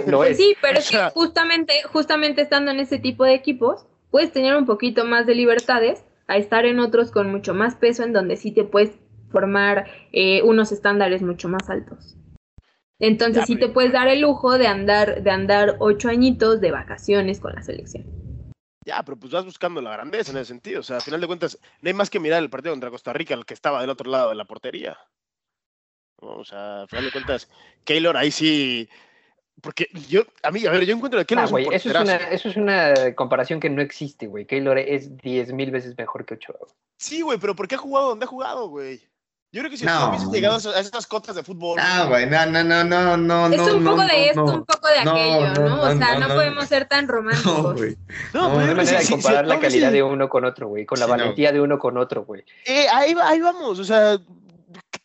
[0.07, 0.37] Lo Pues es.
[0.39, 4.55] sí, pero O es que justamente, justamente estando en ese tipo de equipos, puedes tener
[4.57, 8.37] un poquito más de libertades a estar en otros con mucho más peso, en donde
[8.37, 8.93] sí te puedes
[9.31, 12.17] formar eh, unos estándares mucho más altos.
[12.99, 16.71] Entonces Ya, sí te puedes dar el lujo de andar, de andar ocho añitos de
[16.71, 18.05] vacaciones con la selección.
[18.85, 20.81] Ya, pero pues vas buscando la grandeza en ese sentido.
[20.81, 23.13] O sea, a final de cuentas, no hay más que mirar el partido contra Costa
[23.13, 24.99] Rica, el que estaba del otro lado de la portería.
[26.17, 27.49] O sea, a final de cuentas,
[27.85, 28.89] Keylor ahí sí.
[29.61, 31.91] Porque yo, a mí, a ver, yo encuentro que Keylor Ah, es un güey, eso,
[31.91, 34.47] es una, eso es una comparación que no existe, güey.
[34.47, 36.57] Keylor es diez mil veces mejor que Ochoa.
[36.61, 36.73] güey.
[36.99, 39.01] Sí, güey, pero ¿por qué ha jugado donde ha jugado, güey?
[39.55, 40.09] Yo creo que si No.
[40.09, 41.79] hubiese llegado a esas- cotas de fútbol.
[41.79, 44.45] Ah, güey, no, no, no, no, no, es no, un no, poco no, de esto,
[44.47, 44.55] no.
[44.55, 45.69] un poco de No, aquello, ¿no?
[45.69, 46.67] no, o sea, no, no, no, podemos no.
[46.67, 47.75] ser tan No, románticos.
[47.77, 47.97] güey.
[48.33, 49.95] No, No, pero No que manera de sí, comparar sí, la no, calidad sí.
[49.95, 51.19] de uno con otro, güey, con la Sí, no.
[51.19, 52.43] valentía de uno con otro, güey.
[52.65, 54.19] Eh, ahí, ahí vamos, o sea,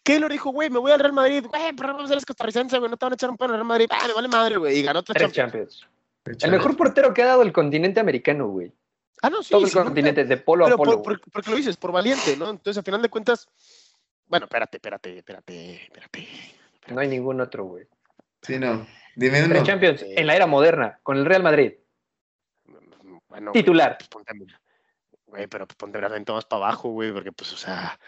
[0.08, 2.89] Keylor dijo, güey, me voy al Real Madrid, güey, pero vamos a ser costarricense, güey,
[2.89, 4.80] no te van a echar un pan al Real Madrid, ah, me vale madre, güey,
[4.80, 5.80] y ganó tres Tres Champions.
[6.24, 6.43] Champions.
[6.43, 8.72] El mejor portero que ha dado el continente americano, güey.
[9.22, 9.84] Ah, no, sí, Todo el duda.
[9.84, 11.01] continente, de polo a polo.
[11.01, 12.49] por, por- porque lo dices, por valiente, ¿no?
[12.49, 13.47] Entonces, a final de cuentas,
[14.28, 16.28] bueno, espérate, espérate, espérate, espérate.
[16.88, 17.86] No hay ningún otro, güey.
[18.41, 18.88] Sí, no.
[19.16, 19.49] Dime uno.
[19.55, 21.74] Tres Champions en la era moderna, con el Real Madrid.
[23.28, 23.89] Bueno, Titular.
[23.89, 24.34] Güey, pues ponte,
[25.26, 27.99] güey, pero pues ponte realmente más para abajo, güey, porque pues, o sea,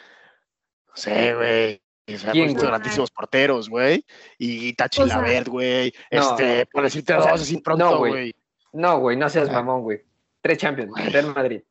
[0.88, 1.82] no sé, güey.
[2.16, 2.72] O sea, ¿Quién, hemos visto güey?
[2.80, 4.06] grandísimos porteros, güey.
[4.38, 5.94] Y Tachi O sea, Lavert, güey.
[6.12, 8.36] no, este, por decirte o sea, dos así no, pronto, güey.
[8.74, 9.54] No, güey, no seas Ah.
[9.54, 10.02] mamón, güey.
[10.42, 11.62] Tres Champions, Real Madrid.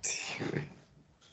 [0.00, 0.74] Sí, güey.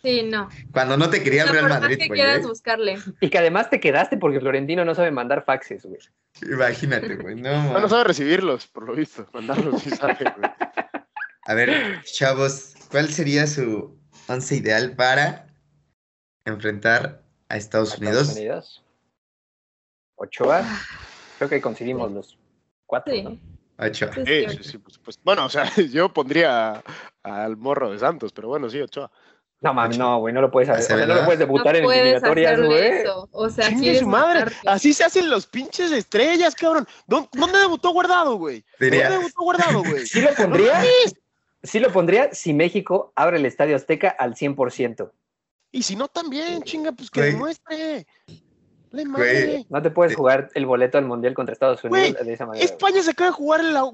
[0.04, 0.50] Sí, no.
[0.72, 2.20] Cuando no te quería el No, Real Madrid, que güey.
[2.20, 2.48] quieras ¿eh?
[2.48, 2.98] buscarle.
[3.20, 6.00] Y que además te quedaste porque Florentino no sabe mandar faxes, güey.
[6.42, 7.36] Imagínate, güey.
[7.36, 9.28] No, No, sabe recibirlos, por lo visto.
[9.32, 10.52] Mandarlos sí sabe, güey.
[11.46, 13.96] A ver, chavos, ¿cuál sería su
[14.28, 15.46] once ideal para
[16.46, 17.21] enfrentar
[17.52, 18.22] a Estados Unidos?
[18.30, 18.84] Estados Unidos.
[20.16, 20.64] Ochoa.
[21.38, 22.38] Creo que coincidimos los
[22.86, 23.24] cuatro, Sí.
[23.24, 23.38] ¿no?
[23.80, 24.10] Ocho.
[24.14, 25.22] sí, por supuesto.
[25.26, 26.84] Bueno, o sea, yo pondría
[27.24, 29.12] al morro de Santos, pero bueno, sí, Ochoa.
[29.64, 30.96] No mames, no, güey, no lo puedes hacer.
[30.96, 33.04] O sea, no lo puedes debutar no en eliminatorias, güey.
[33.32, 34.40] O sea, su madre.
[34.46, 34.56] matarte.
[34.68, 36.88] Así se hacen los pinches estrellas, cabrón.
[37.08, 38.64] ¿Dó- ¿Dónde debutó guardado, güey?
[38.80, 40.06] ¿Dónde debutó guardado, güey?
[40.08, 40.84] Sí lo pondría,
[41.62, 45.12] sí lo pondría si México abre el Estadio Azteca al 100%.
[45.72, 48.06] Y si no, también, chinga, pues que demuestre.
[48.92, 49.66] Le madre.
[49.70, 50.18] No te puedes Sí.
[50.18, 52.66] jugar el boleto al Mundial contra Estados Unidos de esa manera.
[52.66, 53.90] España se acaba de jugar la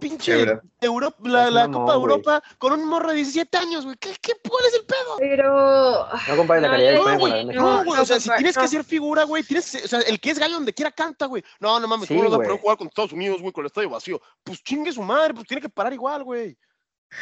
[0.00, 0.60] pinche Euro.
[0.80, 2.10] Europa, la, Copa de güey.
[2.10, 3.96] Europa con un morro de 17 años, güey.
[3.98, 5.16] ¿Qué, qué, ¿Cuál es el pedo?
[5.18, 6.06] Pero.
[6.28, 7.64] No compares la calidad de España con la de México.
[7.64, 8.68] No, güey, o sea, si tienes que no.
[8.68, 11.44] ser figura, güey, tienes o sea, el que es gallo donde quiera canta, güey.
[11.60, 13.62] No, no mames, Sí, ¿cómo lo vas a poder jugar con Estados Unidos, güey, con
[13.62, 14.20] el estadio vacío?
[14.42, 16.58] Pues chingue su madre, pues tiene que parar igual, güey.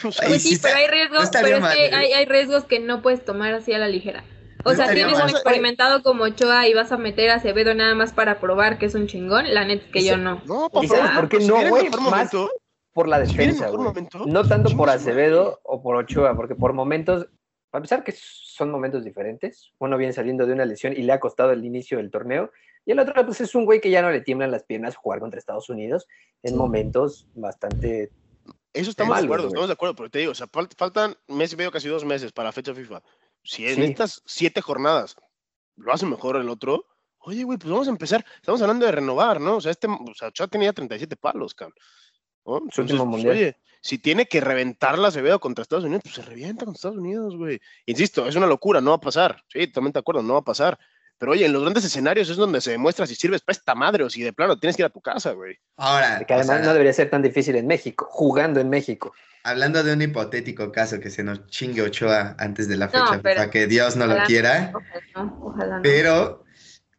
[0.04, 2.24] O sea, Ay, Pues sí, pero hay riesgos, estaría pero es mal, que hay, hay
[2.26, 4.24] riesgos que no puedes tomar así a la ligera.
[4.64, 5.24] O No sea, tienes mal.
[5.24, 8.86] un experimentado como Ochoa y vas a meter a Acevedo nada más para probar que
[8.86, 9.52] es un chingón.
[9.52, 10.42] La neta es que yo no.
[10.46, 11.88] no, ¿Y por sabes favor, por qué no, güey?
[12.10, 12.30] Más
[12.92, 14.90] Por la defensa, momento, No tanto por.
[14.90, 17.26] Acevedo o por Ochoa, porque por momentos,
[17.72, 21.20] a pesar que son momentos diferentes, uno viene saliendo de una lesión y le ha
[21.20, 22.50] costado el inicio del torneo,
[22.84, 25.20] y el otro pues es un güey que ya no le tiemblan las piernas jugar
[25.20, 26.06] contra Estados Unidos
[26.42, 28.10] en momentos bastante...
[28.72, 31.16] Eso estamos Malo, de acuerdo, estamos de acuerdo, pero te digo, o sea, fal- faltan
[31.28, 33.02] mes y medio, casi dos meses para la fecha FIFA.
[33.42, 33.82] Si en Sí.
[33.82, 35.16] estas siete jornadas
[35.76, 36.86] lo hace mejor el otro,
[37.18, 38.24] oye, güey, pues vamos a empezar.
[38.36, 39.56] Estamos hablando de renovar, ¿no?
[39.56, 41.74] O sea, este, o sea, tenía 37 palos, cabrón.
[42.46, 42.56] ¿no?
[42.58, 46.22] Entonces, último pues, oye, si tiene que reventar la Acevedo contra Estados Unidos, pues se
[46.22, 47.60] revienta contra Estados Unidos, güey.
[47.86, 49.42] Insisto, es una locura, no va a pasar.
[49.48, 50.78] Sí, totalmente de acuerdo, no va a pasar.
[51.20, 54.02] Pero oye, en los grandes escenarios es donde se demuestra si sirves para esta madre
[54.04, 55.54] o si de plano tienes que ir a tu casa, güey.
[55.76, 59.12] Ahora, Que o además sea, no debería ser tan difícil en México, jugando en México.
[59.44, 63.20] hablando de un hipotético caso que se nos chingue Ochoa antes de la No, fecha,
[63.22, 65.82] pero- para que Dios no lo quiera, Ojalá no, ojalá no.
[65.82, 66.44] pero,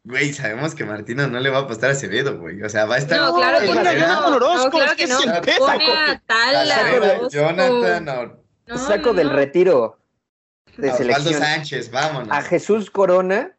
[0.03, 2.61] güey, sabemos que Martino no le va a apostar a Acevedo, güey.
[2.61, 3.19] O sea, va a estar.
[3.19, 3.73] No, claro que no.
[3.73, 3.99] Jonathan
[4.29, 5.19] No, Orozco, claro es que que no.
[5.19, 5.59] es el peso.
[5.65, 6.21] Pone a.
[7.29, 9.33] Jonathan, o- No, Saco no, del no.
[9.33, 9.99] retiro
[10.77, 12.29] de a Osvaldo selección Sánchez, vámonos.
[12.31, 13.55] a Jesús Corona,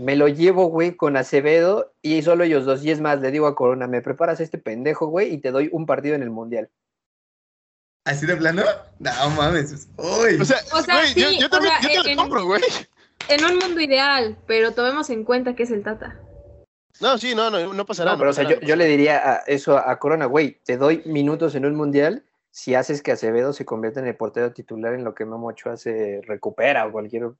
[0.00, 2.84] me lo llevo, güey, con Acevedo y solo ellos dos.
[2.84, 5.50] Y es más, le digo a Corona, me preparas a este pendejo, güey, y te
[5.50, 6.70] doy un partido en el Mundial.
[8.04, 8.62] ¿Así de plano?
[8.98, 9.88] No mames.
[9.98, 10.40] Uy.
[10.40, 12.62] O sea, O sí, yo también sea, yo te lo en- compro, güey.
[13.28, 16.18] En un mundo ideal, pero tomemos en cuenta que es el Tata.
[17.00, 18.16] No, sí, no, no, no pasa nada.
[18.16, 21.02] No, pero o sea, yo, le diría a eso a, a Corona, güey, te doy
[21.04, 25.04] minutos en un Mundial si haces que Acevedo se convierta en el portero titular en
[25.04, 27.30] lo que Memo Ochoa se recupera o cualquier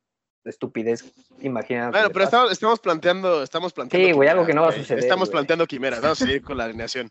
[0.44, 1.04] estupidez
[1.40, 1.90] imaginada.
[1.90, 4.06] Bueno, pero estamos, estamos planteando, estamos planteando.
[4.08, 6.56] Sí, güey, algo que no va a suceder, Estamos planteando quimeras, vamos a seguir con
[6.56, 7.10] la alineación.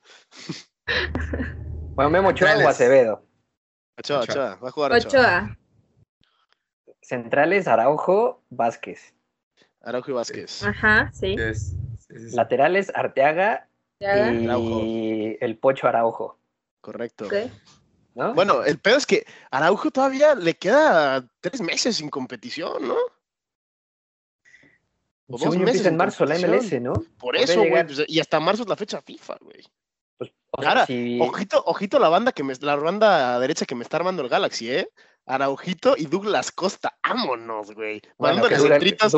[1.96, 2.68] Bueno, Memo Ochoa o.
[2.70, 3.26] Acevedo.
[3.98, 4.34] Ochoa, Ochoa.
[4.34, 5.10] Ochoa, va a jugar Ochoa.
[5.10, 5.58] Ochoa.
[7.02, 9.14] Centrales, Araujo, Vázquez.
[9.82, 10.64] Araujo y Vázquez.
[10.64, 11.36] Ajá, sí.
[11.38, 12.36] Es- sí, sí, sí.
[12.38, 13.68] Laterales, Arteaga
[14.00, 14.80] Ya, y Araujo.
[15.46, 16.40] el Pocho Araujo.
[16.80, 17.28] Correcto.
[18.14, 22.96] Bueno, el pedo es que Araujo todavía le queda tres meses sin competición, ¿no?
[25.30, 26.36] O dos Según meses en marzo la.
[26.40, 26.94] MLS, ¿no?
[27.20, 27.86] Por eso, güey.
[27.86, 29.64] pues, y hasta marzo es la fecha FIFA, güey.
[30.18, 33.76] Pues, o sea, Ahora, si- Ojito, ojito la banda que me, la banda derecha que
[33.76, 34.90] me está armando el Galaxy, ¿eh?
[35.26, 38.02] Araujito y Douglas Costa, vámonos, güey.
[38.18, 39.12] bueno, Douglas, centritas,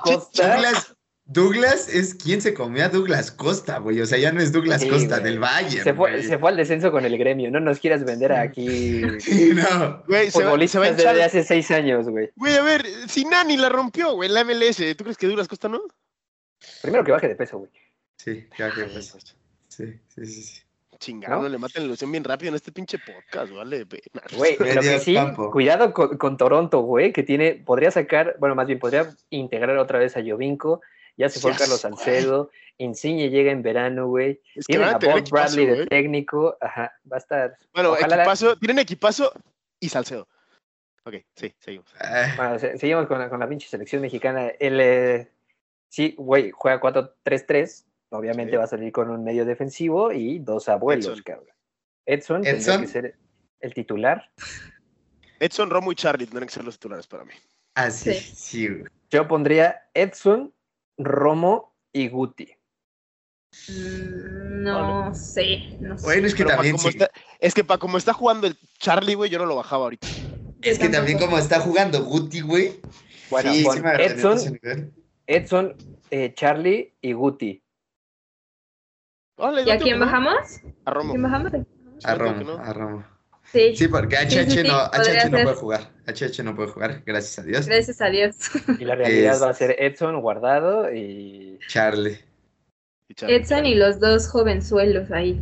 [0.00, 0.54] Costa.
[0.54, 0.96] Douglas,
[1.30, 4.00] Douglas es quien se comió a Douglas Costa, güey.
[4.00, 5.30] O sea, ya no es Douglas Sí, Costa güey.
[5.30, 5.82] del Valle.
[5.82, 7.50] se, fue, se fue al descenso con el gremio.
[7.50, 10.02] No nos quieras vender aquí Sí, no.
[10.08, 11.20] Güey, se va, se desde echar.
[11.20, 12.30] hace seis años, güey.
[12.34, 14.78] Güey, a ver, si Nani la rompió, güey, la MLS.
[14.96, 15.82] ¿Tú crees que Douglas Costa no?
[16.80, 17.70] Primero que baje de peso, güey.
[18.16, 19.14] Sí, que pues.
[19.68, 20.42] Sí, sí, sí.
[20.42, 20.62] sí.
[20.98, 21.48] Chingado, ¿No?
[21.48, 23.86] le maten la ilusión bien rápido en este pinche podcast, vale.
[24.36, 25.50] Güey, lo que sí, campo.
[25.52, 30.00] cuidado con, con Toronto, güey, que tiene, podría sacar, bueno, más bien podría integrar otra
[30.00, 30.80] vez a Jovinko.
[31.18, 31.80] Ya se fue Carlos.
[31.80, 32.50] Salcedo.
[32.78, 34.40] Insigne llega en verano, güey.
[34.54, 35.86] Es que Tienen a Bob Bradley equipazo, de güey.
[35.88, 36.56] técnico.
[36.60, 37.56] Ajá, va a estar.
[37.74, 39.32] Bueno, ojalá la- equipazo, tienen equipazo
[39.80, 40.28] y Salcedo.
[41.04, 41.92] Ok, sí, seguimos.
[42.00, 44.48] Ah, Bueno, se- seguimos con la, con la pinche selección mexicana.
[44.60, 45.28] El, eh,
[45.88, 47.84] sí, güey, juega 4-3-3.
[48.10, 48.56] Obviamente Sí.
[48.56, 51.22] va a salir con un medio defensivo y dos abuelos, Edson.
[51.24, 51.48] cabrón.
[52.06, 52.80] Edson, tendría Edson.
[52.82, 53.14] que ser
[53.60, 54.30] el titular.
[55.40, 57.32] Edson, Romo y Charlie tendrán que ser los titulares para mí.
[57.74, 58.34] ah, sí, Sí.
[58.36, 58.84] sí, güey.
[59.10, 60.52] Yo pondría Edson,
[60.98, 62.52] Romo y Guti.
[63.68, 66.04] Mm, No sé, no sé.
[66.04, 66.98] Bueno, es que Pero pa' también como sí.
[66.98, 70.06] está- es que para como está jugando el Charlie, güey, yo no lo bajaba ahorita.
[70.60, 72.80] Es que también como está jugando Guti, güey.
[73.30, 74.58] Bueno, sí, sí Edson.
[75.26, 75.76] Edson,
[76.10, 77.62] eh, Charlie y Guti.
[79.64, 80.60] ¿Y a quién bajamos?
[80.84, 81.10] A Romo.
[81.12, 81.52] ¿Quién bajamos?
[82.04, 83.17] A Romo, a Romo.
[83.52, 85.90] Sí, Sí, porque HH Sí, sí, sí, no, HH no puede jugar.
[86.06, 87.66] HH no puede jugar, gracias a Dios.
[87.66, 88.36] gracias a Dios.
[88.78, 91.58] Y la realidad Es- va a ser Edson, Guardado y.
[91.68, 92.18] Charlie.
[93.08, 95.40] Y Charlie, Edson y los dos jovenzuelos ahí.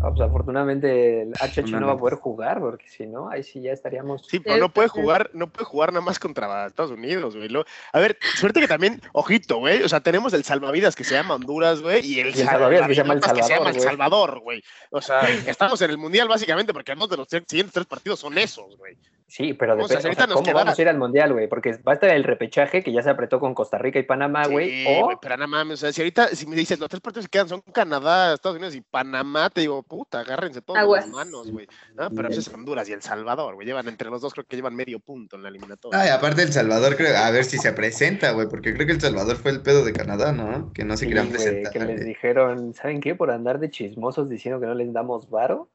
[0.00, 3.60] Ah, pues afortunadamente el HH no va a poder jugar, porque si no, ahí sí
[3.60, 4.26] ya estaríamos.
[4.26, 7.48] Sí, pero no Cierto, puede jugar, no puede jugar nada más contra Estados Unidos, güey.
[7.92, 9.82] A ver, suerte que también, ojito, güey.
[9.82, 12.88] O sea, tenemos el salvavidas que se llama Honduras, güey, y el, Y el salvavidas
[12.88, 14.62] que se llama El salvavidas que se llama El Salvador, Salvador, güey.
[14.90, 18.36] O sea, estamos en el mundial básicamente porque dos de los siguientes tres partidos son
[18.36, 18.96] esos, güey.
[19.30, 20.10] Sí, pero O sea, depende.
[20.10, 21.48] o sea, nos ¿Cómo quedara- vamos a ir al mundial, güey?
[21.48, 24.46] Porque va a estar el repechaje que ya se apretó con Costa Rica y Panamá,
[24.46, 24.84] Sí, güey.
[24.84, 27.26] güey, o pero nada mames, o sea, si ahorita, si me dices, los tres partidos
[27.26, 31.04] que quedan son Canadá, Estados Unidos y Panamá, te digo, puta, agárrense todos Aguas.
[31.06, 31.68] las manos, güey.
[31.94, 32.10] ¿no?
[32.10, 33.66] Pero eso es Honduras y El Salvador, güey.
[33.66, 36.00] Llevan entre los dos, creo que llevan medio punto en la eliminatoria.
[36.00, 39.00] Ay, aparte El Salvador, creo, a ver si se presenta, güey, porque creo que El
[39.02, 40.72] Salvador fue el pedo de Canadá, ¿no?
[40.72, 41.70] Que no se Sí, querían presentar.
[41.70, 43.14] que les dijeron, ¿saben qué?
[43.14, 45.68] Por andar de chismosos diciendo que no les damos varo,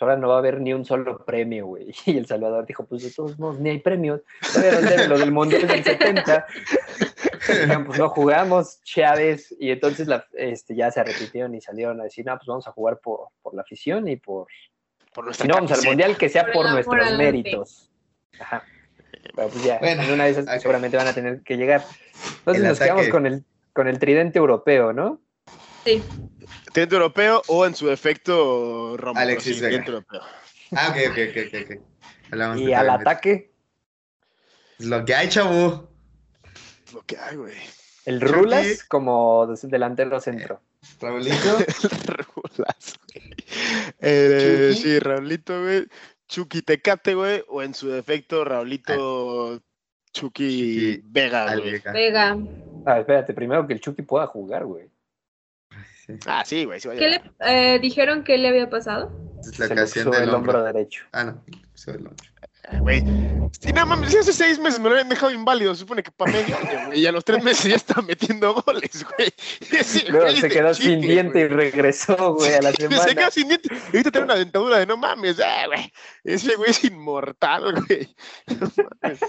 [0.00, 1.92] ahora no va a haber ni un solo premio, güey.
[2.06, 4.20] Y El Salvador dijo, pues de todos modos, ni hay premios.
[5.08, 6.46] Lo del Mundial del 70.
[7.48, 9.54] Dijeron, pues no jugamos, Chávez.
[9.58, 12.72] Y entonces la, este, ya se repitieron y salieron a decir, no, pues vamos a
[12.72, 14.46] jugar por, por la afición y por...
[15.14, 15.84] por nuestra Si no vamos al.
[15.84, 17.90] Mundial, que sea Por nuestros méritos.
[18.40, 18.64] Ajá.
[19.34, 21.82] Pero pues ya, Bueno, en una de esas seguramente van a tener que llegar.
[22.38, 25.20] Entonces El nos quedamos con el, con el tridente europeo, ¿no?
[25.84, 26.02] Sí.
[26.72, 29.18] Tridente europeo o en su defecto Romo.
[29.18, 29.84] Alexis sí, Vega.
[29.84, 30.20] europeo.
[30.72, 31.82] Ah, ok, ok, ok, ok, ok.
[32.30, 33.52] Hablamos Y al ataque,
[34.78, 35.88] Es Lo que hay, chavo.
[36.94, 37.56] Lo que hay, güey.
[38.06, 38.32] el Chucky.
[38.32, 40.60] Rulas como delantero centro.
[41.00, 41.58] Raulito.
[42.34, 42.98] Rulas.
[44.00, 45.86] Eh, sí, Raulito, güey.
[46.26, 47.44] Chucky Tecate, güey.
[47.48, 49.60] O en su defecto, Raulito
[50.12, 51.82] Chucky Chucky Vega, güey.
[51.92, 52.36] Vega.
[52.86, 54.91] Ah, espérate, primero que el Chucky pueda jugar, güey.
[56.06, 56.14] Sí.
[56.26, 56.80] Ah, sí, güey.
[56.80, 59.10] Sí ¿Qué le eh, dijeron que le había pasado?
[59.40, 60.58] Es la Se puso del el hombro.
[60.58, 61.04] hombro derecho.
[61.12, 61.44] Ah, no.
[61.72, 62.16] puso el hombro.
[62.68, 63.00] Ah, Güey.
[63.60, 65.74] Sí, no mames, hace seis meses me lo habían dejado inválido.
[65.74, 67.00] Se supone que para medio año, güey.
[67.00, 69.32] Y a los tres meses ya estaba metiendo goles, güey.
[70.10, 73.14] Güey se quedó sin diente y regresó, güey, a la Se semana.
[73.14, 73.68] quedó sin diente.
[73.72, 75.92] Y ahorita tiene una dentadura de no mames, güey.
[76.24, 78.14] Ese güey es inmortal, güey.
[78.60, 78.72] No
[79.02, 79.20] mames.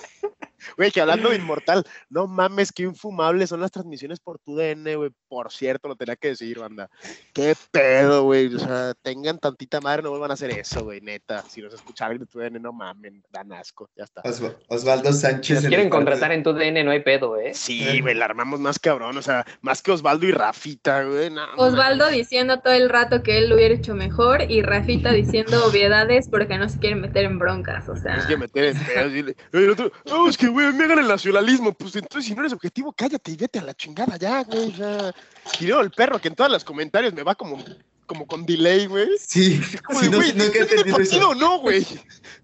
[0.77, 4.95] Güey, que hablando de inmortal, no mames, qué infumables son las transmisiones por tu DN,
[4.95, 5.11] güey.
[5.27, 6.89] Por cierto, lo tenía que decir, banda.
[7.33, 8.53] Qué pedo, güey.
[8.53, 11.43] O sea, tengan tantita madre, no vuelvan a hacer eso, güey, neta.
[11.49, 13.89] Si nos escucharan de tu DN, no mames, dan asco.
[13.95, 14.21] Ya está.
[14.23, 15.63] Osva- Osvaldo Si Sánchez.
[15.63, 17.53] en quieren contratar en tu DN, no hay pedo, ¿eh?
[17.53, 19.17] Sí, güey, la armamos más cabrón.
[19.17, 21.29] O sea, más que Osvaldo y Rafita, güey.
[21.29, 22.17] no Osvaldo mames.
[22.19, 26.57] diciendo todo el rato que él lo hubiera hecho mejor y Rafita diciendo obviedades porque
[26.57, 28.13] no se quiere meter en broncas, o sea.
[28.13, 29.13] Tienes que meter en pedos.
[29.13, 31.73] y le- el otro, no, es que, güey, me hagan el nacionalismo.
[31.73, 34.69] Pues entonces, si no eres objetivo, cállate y vete a la chingada ya, güey.
[34.69, 35.13] O sea,
[35.59, 37.63] y luego el perro que en todos los comentarios me va como,
[38.05, 39.07] como con delay, güey.
[39.19, 41.29] Sí, Como sí, de, no, güey, nunca he ¿tienes el entendido partido eso.
[41.29, 41.85] o no, güey?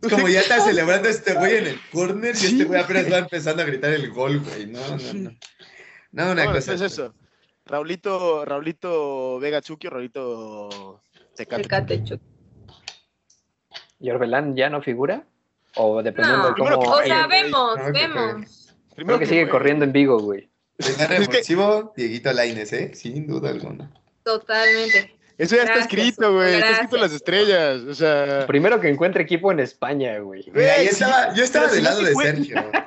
[0.10, 3.62] Como ya está celebrando este güey en el corner y este güey apenas va empezando
[3.64, 4.66] a gritar el gol, güey.
[4.68, 5.32] No, no, no.
[6.12, 6.74] No, una No, cosa.
[6.74, 7.14] es eso.
[7.66, 11.04] Raulito, Raulito Vega Chucky o Raulito
[11.36, 11.62] Tecate.
[11.64, 12.24] Tecate, Chucky.
[14.00, 15.28] ¿Y Orbelán ya no figura?
[15.76, 16.92] O dependiendo No, de cómo...
[16.92, 18.76] O sea, vemos, que vemos.
[18.96, 20.50] Primero Creo que sigue corriendo en Vigo, güey.
[20.78, 22.92] Primer revulsivo, Dieguito Laines, ¿eh?
[22.94, 23.92] Sin duda alguna.
[24.24, 25.20] Totalmente.
[25.38, 26.56] Eso ya está escrito, güey.
[26.56, 27.82] Está escrito en las estrellas.
[27.84, 28.46] O sea.
[28.46, 30.44] Primero que encuentre equipo en España, güey.
[30.44, 32.62] Yo estaba, yo estaba del lado de Sergio.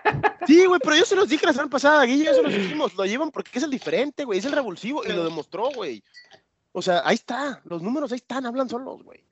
[0.46, 2.94] Sí, güey, pero yo se los dije la semana pasada, Guille, ya se los dijimos,
[2.96, 6.02] lo llevan porque es el diferente, güey, es el revulsivo y lo demostró, güey.
[6.72, 9.24] O sea, ahí está, los números ahí están, hablan solos, güey.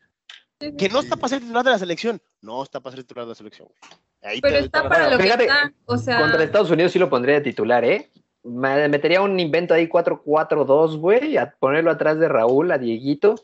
[0.79, 3.31] Que no está para ser titular de la selección, no está para ser titular de
[3.31, 3.81] la selección, güey.
[4.23, 5.73] Ahí Pero te- está te- para Bueno, lo que fíjate, está.
[5.87, 8.11] O sea, Contra Estados Unidos sí lo pondría de titular, ¿eh?
[8.43, 13.37] Me metería un invento ahí 4-4-2, güey, a ponerlo atrás de Raúl, a Dieguito.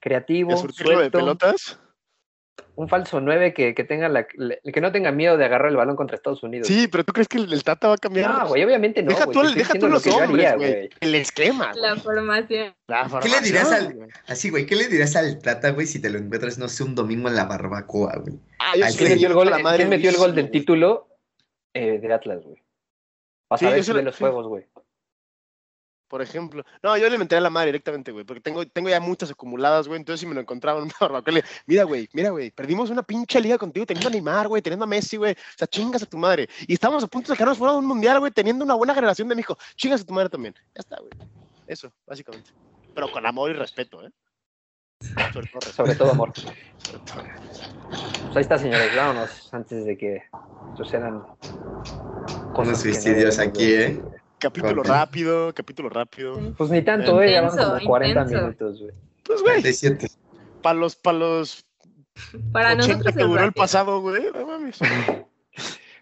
[0.00, 1.78] Creativo, y a surtirlo de suelto, pelotas.
[2.76, 5.96] Un falso 9 que, que tenga la, que no tenga miedo de agarrar el balón
[5.96, 6.68] contra Estados Unidos.
[6.68, 8.30] Sí, pero ¿tú crees que el, el Tata va a cambiar?
[8.30, 9.10] No, güey, obviamente no.
[9.10, 10.88] deja tú, deja tú lo los hombres, güey.
[11.00, 12.74] El esquema, la formación.
[12.86, 14.10] La ¿Qué le dirías formación, al-.
[14.26, 16.94] Así, güey, ¿qué le dirías al Tata, güey, si te lo encuentras, no sé, un
[16.94, 18.34] domingo en la barbacoa, güey?
[18.60, 21.08] Ah, yo ¿Quién metió el gol, a la madre quién metió el gol del título
[21.74, 22.62] eh, de Atlas, güey?
[23.48, 24.20] Para Sí, si se de lo- los sí.
[24.20, 24.66] juegos, güey.
[26.08, 26.64] Por ejemplo.
[26.82, 30.00] No, yo le metería la madre directamente, güey, porque tengo, tengo ya muchas acumuladas, güey.
[30.00, 33.02] Entonces, si me lo encontraba en una barbacoa, le mira, güey, mira, güey, perdimos una
[33.02, 35.32] pinche liga contigo teniendo a Neymar, güey, teniendo a Messi, güey.
[35.32, 36.48] O sea, chingas a tu madre.
[36.66, 39.28] Y estábamos a punto de quedarnos fuera de un mundial, güey, teniendo una buena generación
[39.28, 39.58] de México.
[39.76, 40.54] Chingas a tu madre también.
[40.74, 41.10] Ya está, güey.
[41.66, 42.50] Eso, básicamente.
[42.94, 44.10] Pero con amor y respeto, ¿eh?
[45.32, 45.72] Sobre todo respeto.
[45.72, 46.32] Sobre todo amor.
[46.78, 47.22] sobre todo.
[47.88, 50.22] Pues ahí está, señores, vámonos antes de que
[50.76, 51.24] sucedan
[52.54, 54.02] Unos que no suicidios aquí, ¿eh?
[54.40, 56.54] Capítulo rápido, capítulo rápido.
[56.56, 58.42] Pues ni tanto, eh, ya van Intenso, como 40 intenso.
[58.44, 58.92] minutos, güey.
[59.24, 60.08] Pues, güey, 47.
[60.62, 61.66] para los, para los
[62.52, 64.22] Para 80 nosotros que duró el pasado, güey.
[64.32, 64.78] No mames.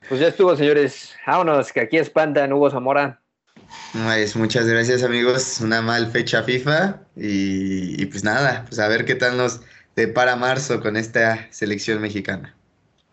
[0.08, 1.14] Pues ya estuvo, señores.
[1.26, 3.20] Vámonos, que aquí espantan Hugo Zamora.
[3.92, 5.60] Pues muchas gracias, amigos.
[5.60, 7.00] Una mal fecha FIFA.
[7.16, 9.62] Y, y pues nada, pues a ver qué tal nos
[9.96, 12.54] depara marzo con esta selección mexicana.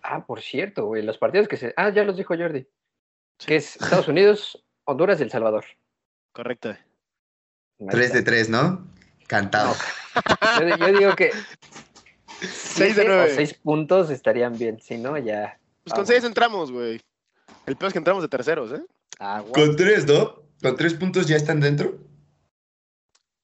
[0.04, 1.74] Ah, por cierto, güey, los partidos que se...
[1.78, 2.68] Ah, ya los dijo Jordi.
[3.38, 5.66] Que es Estados Unidos, Honduras y El Salvador.
[6.34, 6.70] Correcto.
[6.70, 8.18] Ahí 3 está.
[8.18, 8.88] de 3, ¿no?
[9.28, 9.74] Cantado.
[10.60, 13.36] Yo, di- yo digo que 6 de siete o 9.
[13.36, 14.80] seis puntos estarían bien.
[14.82, 15.60] Si no, ya.
[15.84, 17.02] Pues con Ah, 6 entramos, güey.
[17.66, 18.86] El peor es que entramos de terceros, ¿eh?
[19.20, 19.54] Ah, güey.
[19.54, 20.44] Con 3, ¿no?
[20.62, 21.98] Con 3 puntos ya están dentro.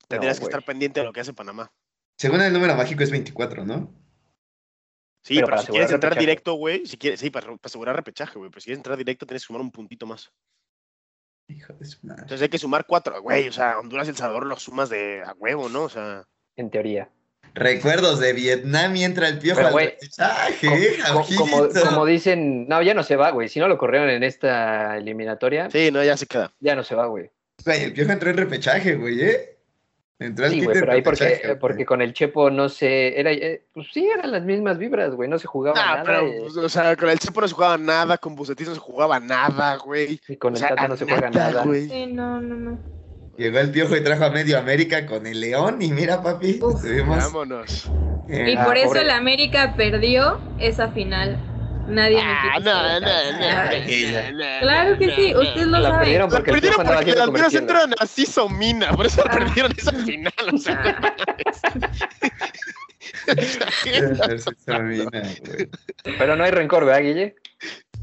[0.07, 1.71] Tendrías no, que estar pendiente de lo que hace Panamá.
[2.17, 3.93] Según el número mágico es 24, ¿no?
[5.23, 6.19] Sí, Pero pero, para si quieres entrar repechaje.
[6.25, 9.25] directo, güey, si quieres, sí, para, para asegurar repechaje, güey, pero si quieres entrar directo
[9.25, 10.31] tienes que sumar un puntito más.
[11.49, 12.21] Hijo de su madre.
[12.21, 15.21] Entonces hay que sumar cuatro, güey, o sea, Honduras y El Salvador los sumas de
[15.25, 15.83] a huevo, ¿no?
[15.83, 16.25] O sea,
[16.55, 17.09] En teoría.
[17.55, 19.95] Recuerdos de Vietnam y entra el piojo al güey,
[21.35, 23.49] como, como dicen, no, ya no se va, güey.
[23.49, 26.53] Si no lo corrieron en esta eliminatoria, sí, no, ya se queda.
[26.59, 27.31] ya no se va, güey.
[27.65, 29.58] Güey, el piojo entró en repechaje, güey, ¿eh?
[30.19, 31.59] Entró al Sí, güey, pero ahí porque, güey.
[31.59, 33.17] porque con el Chepo no se.
[33.17, 35.29] Era, eh, pues sí, eran las mismas vibras, güey.
[35.29, 36.03] No se jugaba Ah, nada.
[36.03, 38.73] pero, eh, pues, o sea, con el Chepo no se jugaba nada, con Bucetis no
[38.73, 40.19] se jugaba nada, güey.
[40.27, 41.63] y con O el sea, Tata no se juega nada.
[41.63, 41.87] güey.
[41.87, 42.77] Sí, no, no, no.
[43.37, 46.83] Llegó el piojo y trajo a medio América con el León y mira, papi, Uf.
[47.07, 47.89] Vámonos.
[48.27, 49.01] eh, Y Ah, por eso pobre.
[49.03, 51.37] el América perdió esa final.
[51.89, 55.99] Nadie Ah, no, no, no, no, Claro que sí, usted lo La sabe.
[55.99, 57.61] perdieron La porque el perdieron porque las miras comerciales.
[57.61, 59.31] entran así somina, por eso Ah.
[59.31, 61.13] perdieron esa final, o sea.
[63.27, 65.09] a ver si se domina,
[65.45, 65.69] güey.
[66.17, 67.35] Pero no hay rencor, ¿verdad, Guille?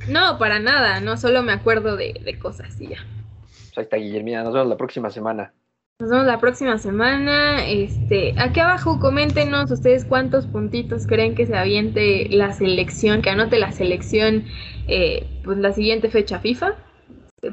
[0.08, 2.98] No, para nada, no solo me acuerdo de, de cosas y ya.
[2.98, 5.52] Pues ahí está Guillermina, nos vemos la próxima semana.
[5.98, 7.66] Nos vemos la próxima semana.
[7.66, 13.58] Este, aquí abajo coméntenos ustedes cuántos puntitos creen que se aviente la selección, que anote
[13.58, 14.44] la selección,
[14.88, 16.74] eh, pues la siguiente fecha FIFA.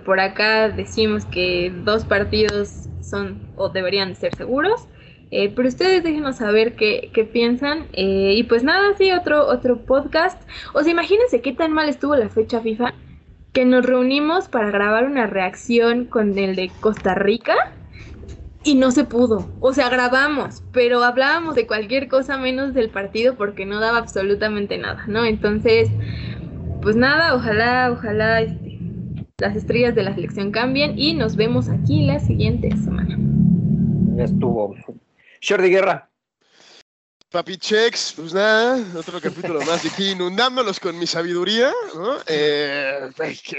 [0.04, 4.90] Por acá decimos que dos partidos son o deberían ser seguros.
[5.32, 7.88] Eh, pero ustedes déjenos saber qué, qué piensan.
[7.94, 10.42] Eh, y pues nada, sí, otro, otro podcast.
[10.74, 12.94] O sea, imagínense qué tan mal estuvo la fecha FIFA
[13.54, 17.72] que nos reunimos para grabar una reacción con el de Costa Rica
[18.64, 19.50] y no se pudo.
[19.60, 24.78] O sea, grabamos, pero hablábamos de cualquier cosa menos del partido porque no daba absolutamente
[24.78, 25.26] nada, ¿no?
[25.26, 25.90] Entonces,
[26.82, 28.80] pues nada, ojalá, ojalá este,
[29.40, 33.18] las estrellas de la selección cambien y nos vemos aquí la siguiente semana.
[34.16, 34.76] Ya estuvo.
[35.42, 36.13] Jordi Guerra.
[37.34, 42.20] Papi Chex, pues nada, otro capítulo más aquí inundándolos con mi sabiduría, ¿no?
[42.28, 43.10] Eh,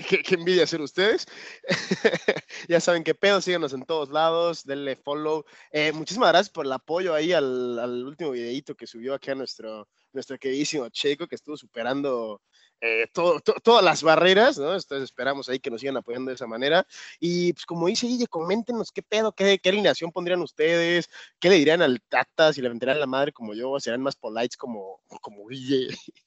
[0.07, 1.27] qué, envidia ser ustedes.
[2.69, 5.45] ya saben qué pedo, síganos en todos lados, denle follow.
[5.73, 9.35] Eh, muchísimas gracias por el apoyo ahí al, al último videito que subió aquí a
[9.35, 12.43] nuestro, nuestro queridísimo Checo, que estuvo superando
[12.87, 14.75] eh, todo, to, todas las barreras, ¿no?
[14.75, 16.87] Entonces esperamos ahí que nos sigan apoyando de esa manera.
[17.19, 21.09] Y pues como dice Guille, coméntenos qué pedo, qué, qué alineación pondrían ustedes,
[21.41, 24.59] qué le dirían al Tata, si le aventarían la madre como yo, serán más polites
[24.59, 25.89] como, como Guille.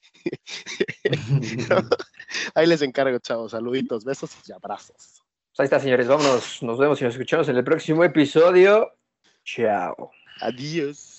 [2.56, 3.52] ahí les encargo, chavos.
[3.52, 5.24] Saluditos, besos y abrazos.
[5.56, 6.08] Pues ahí está, señores.
[6.08, 6.64] Vámonos.
[6.64, 8.94] Nos vemos y nos escuchamos en el próximo episodio.
[9.44, 10.10] Chao.
[10.42, 11.17] Adiós.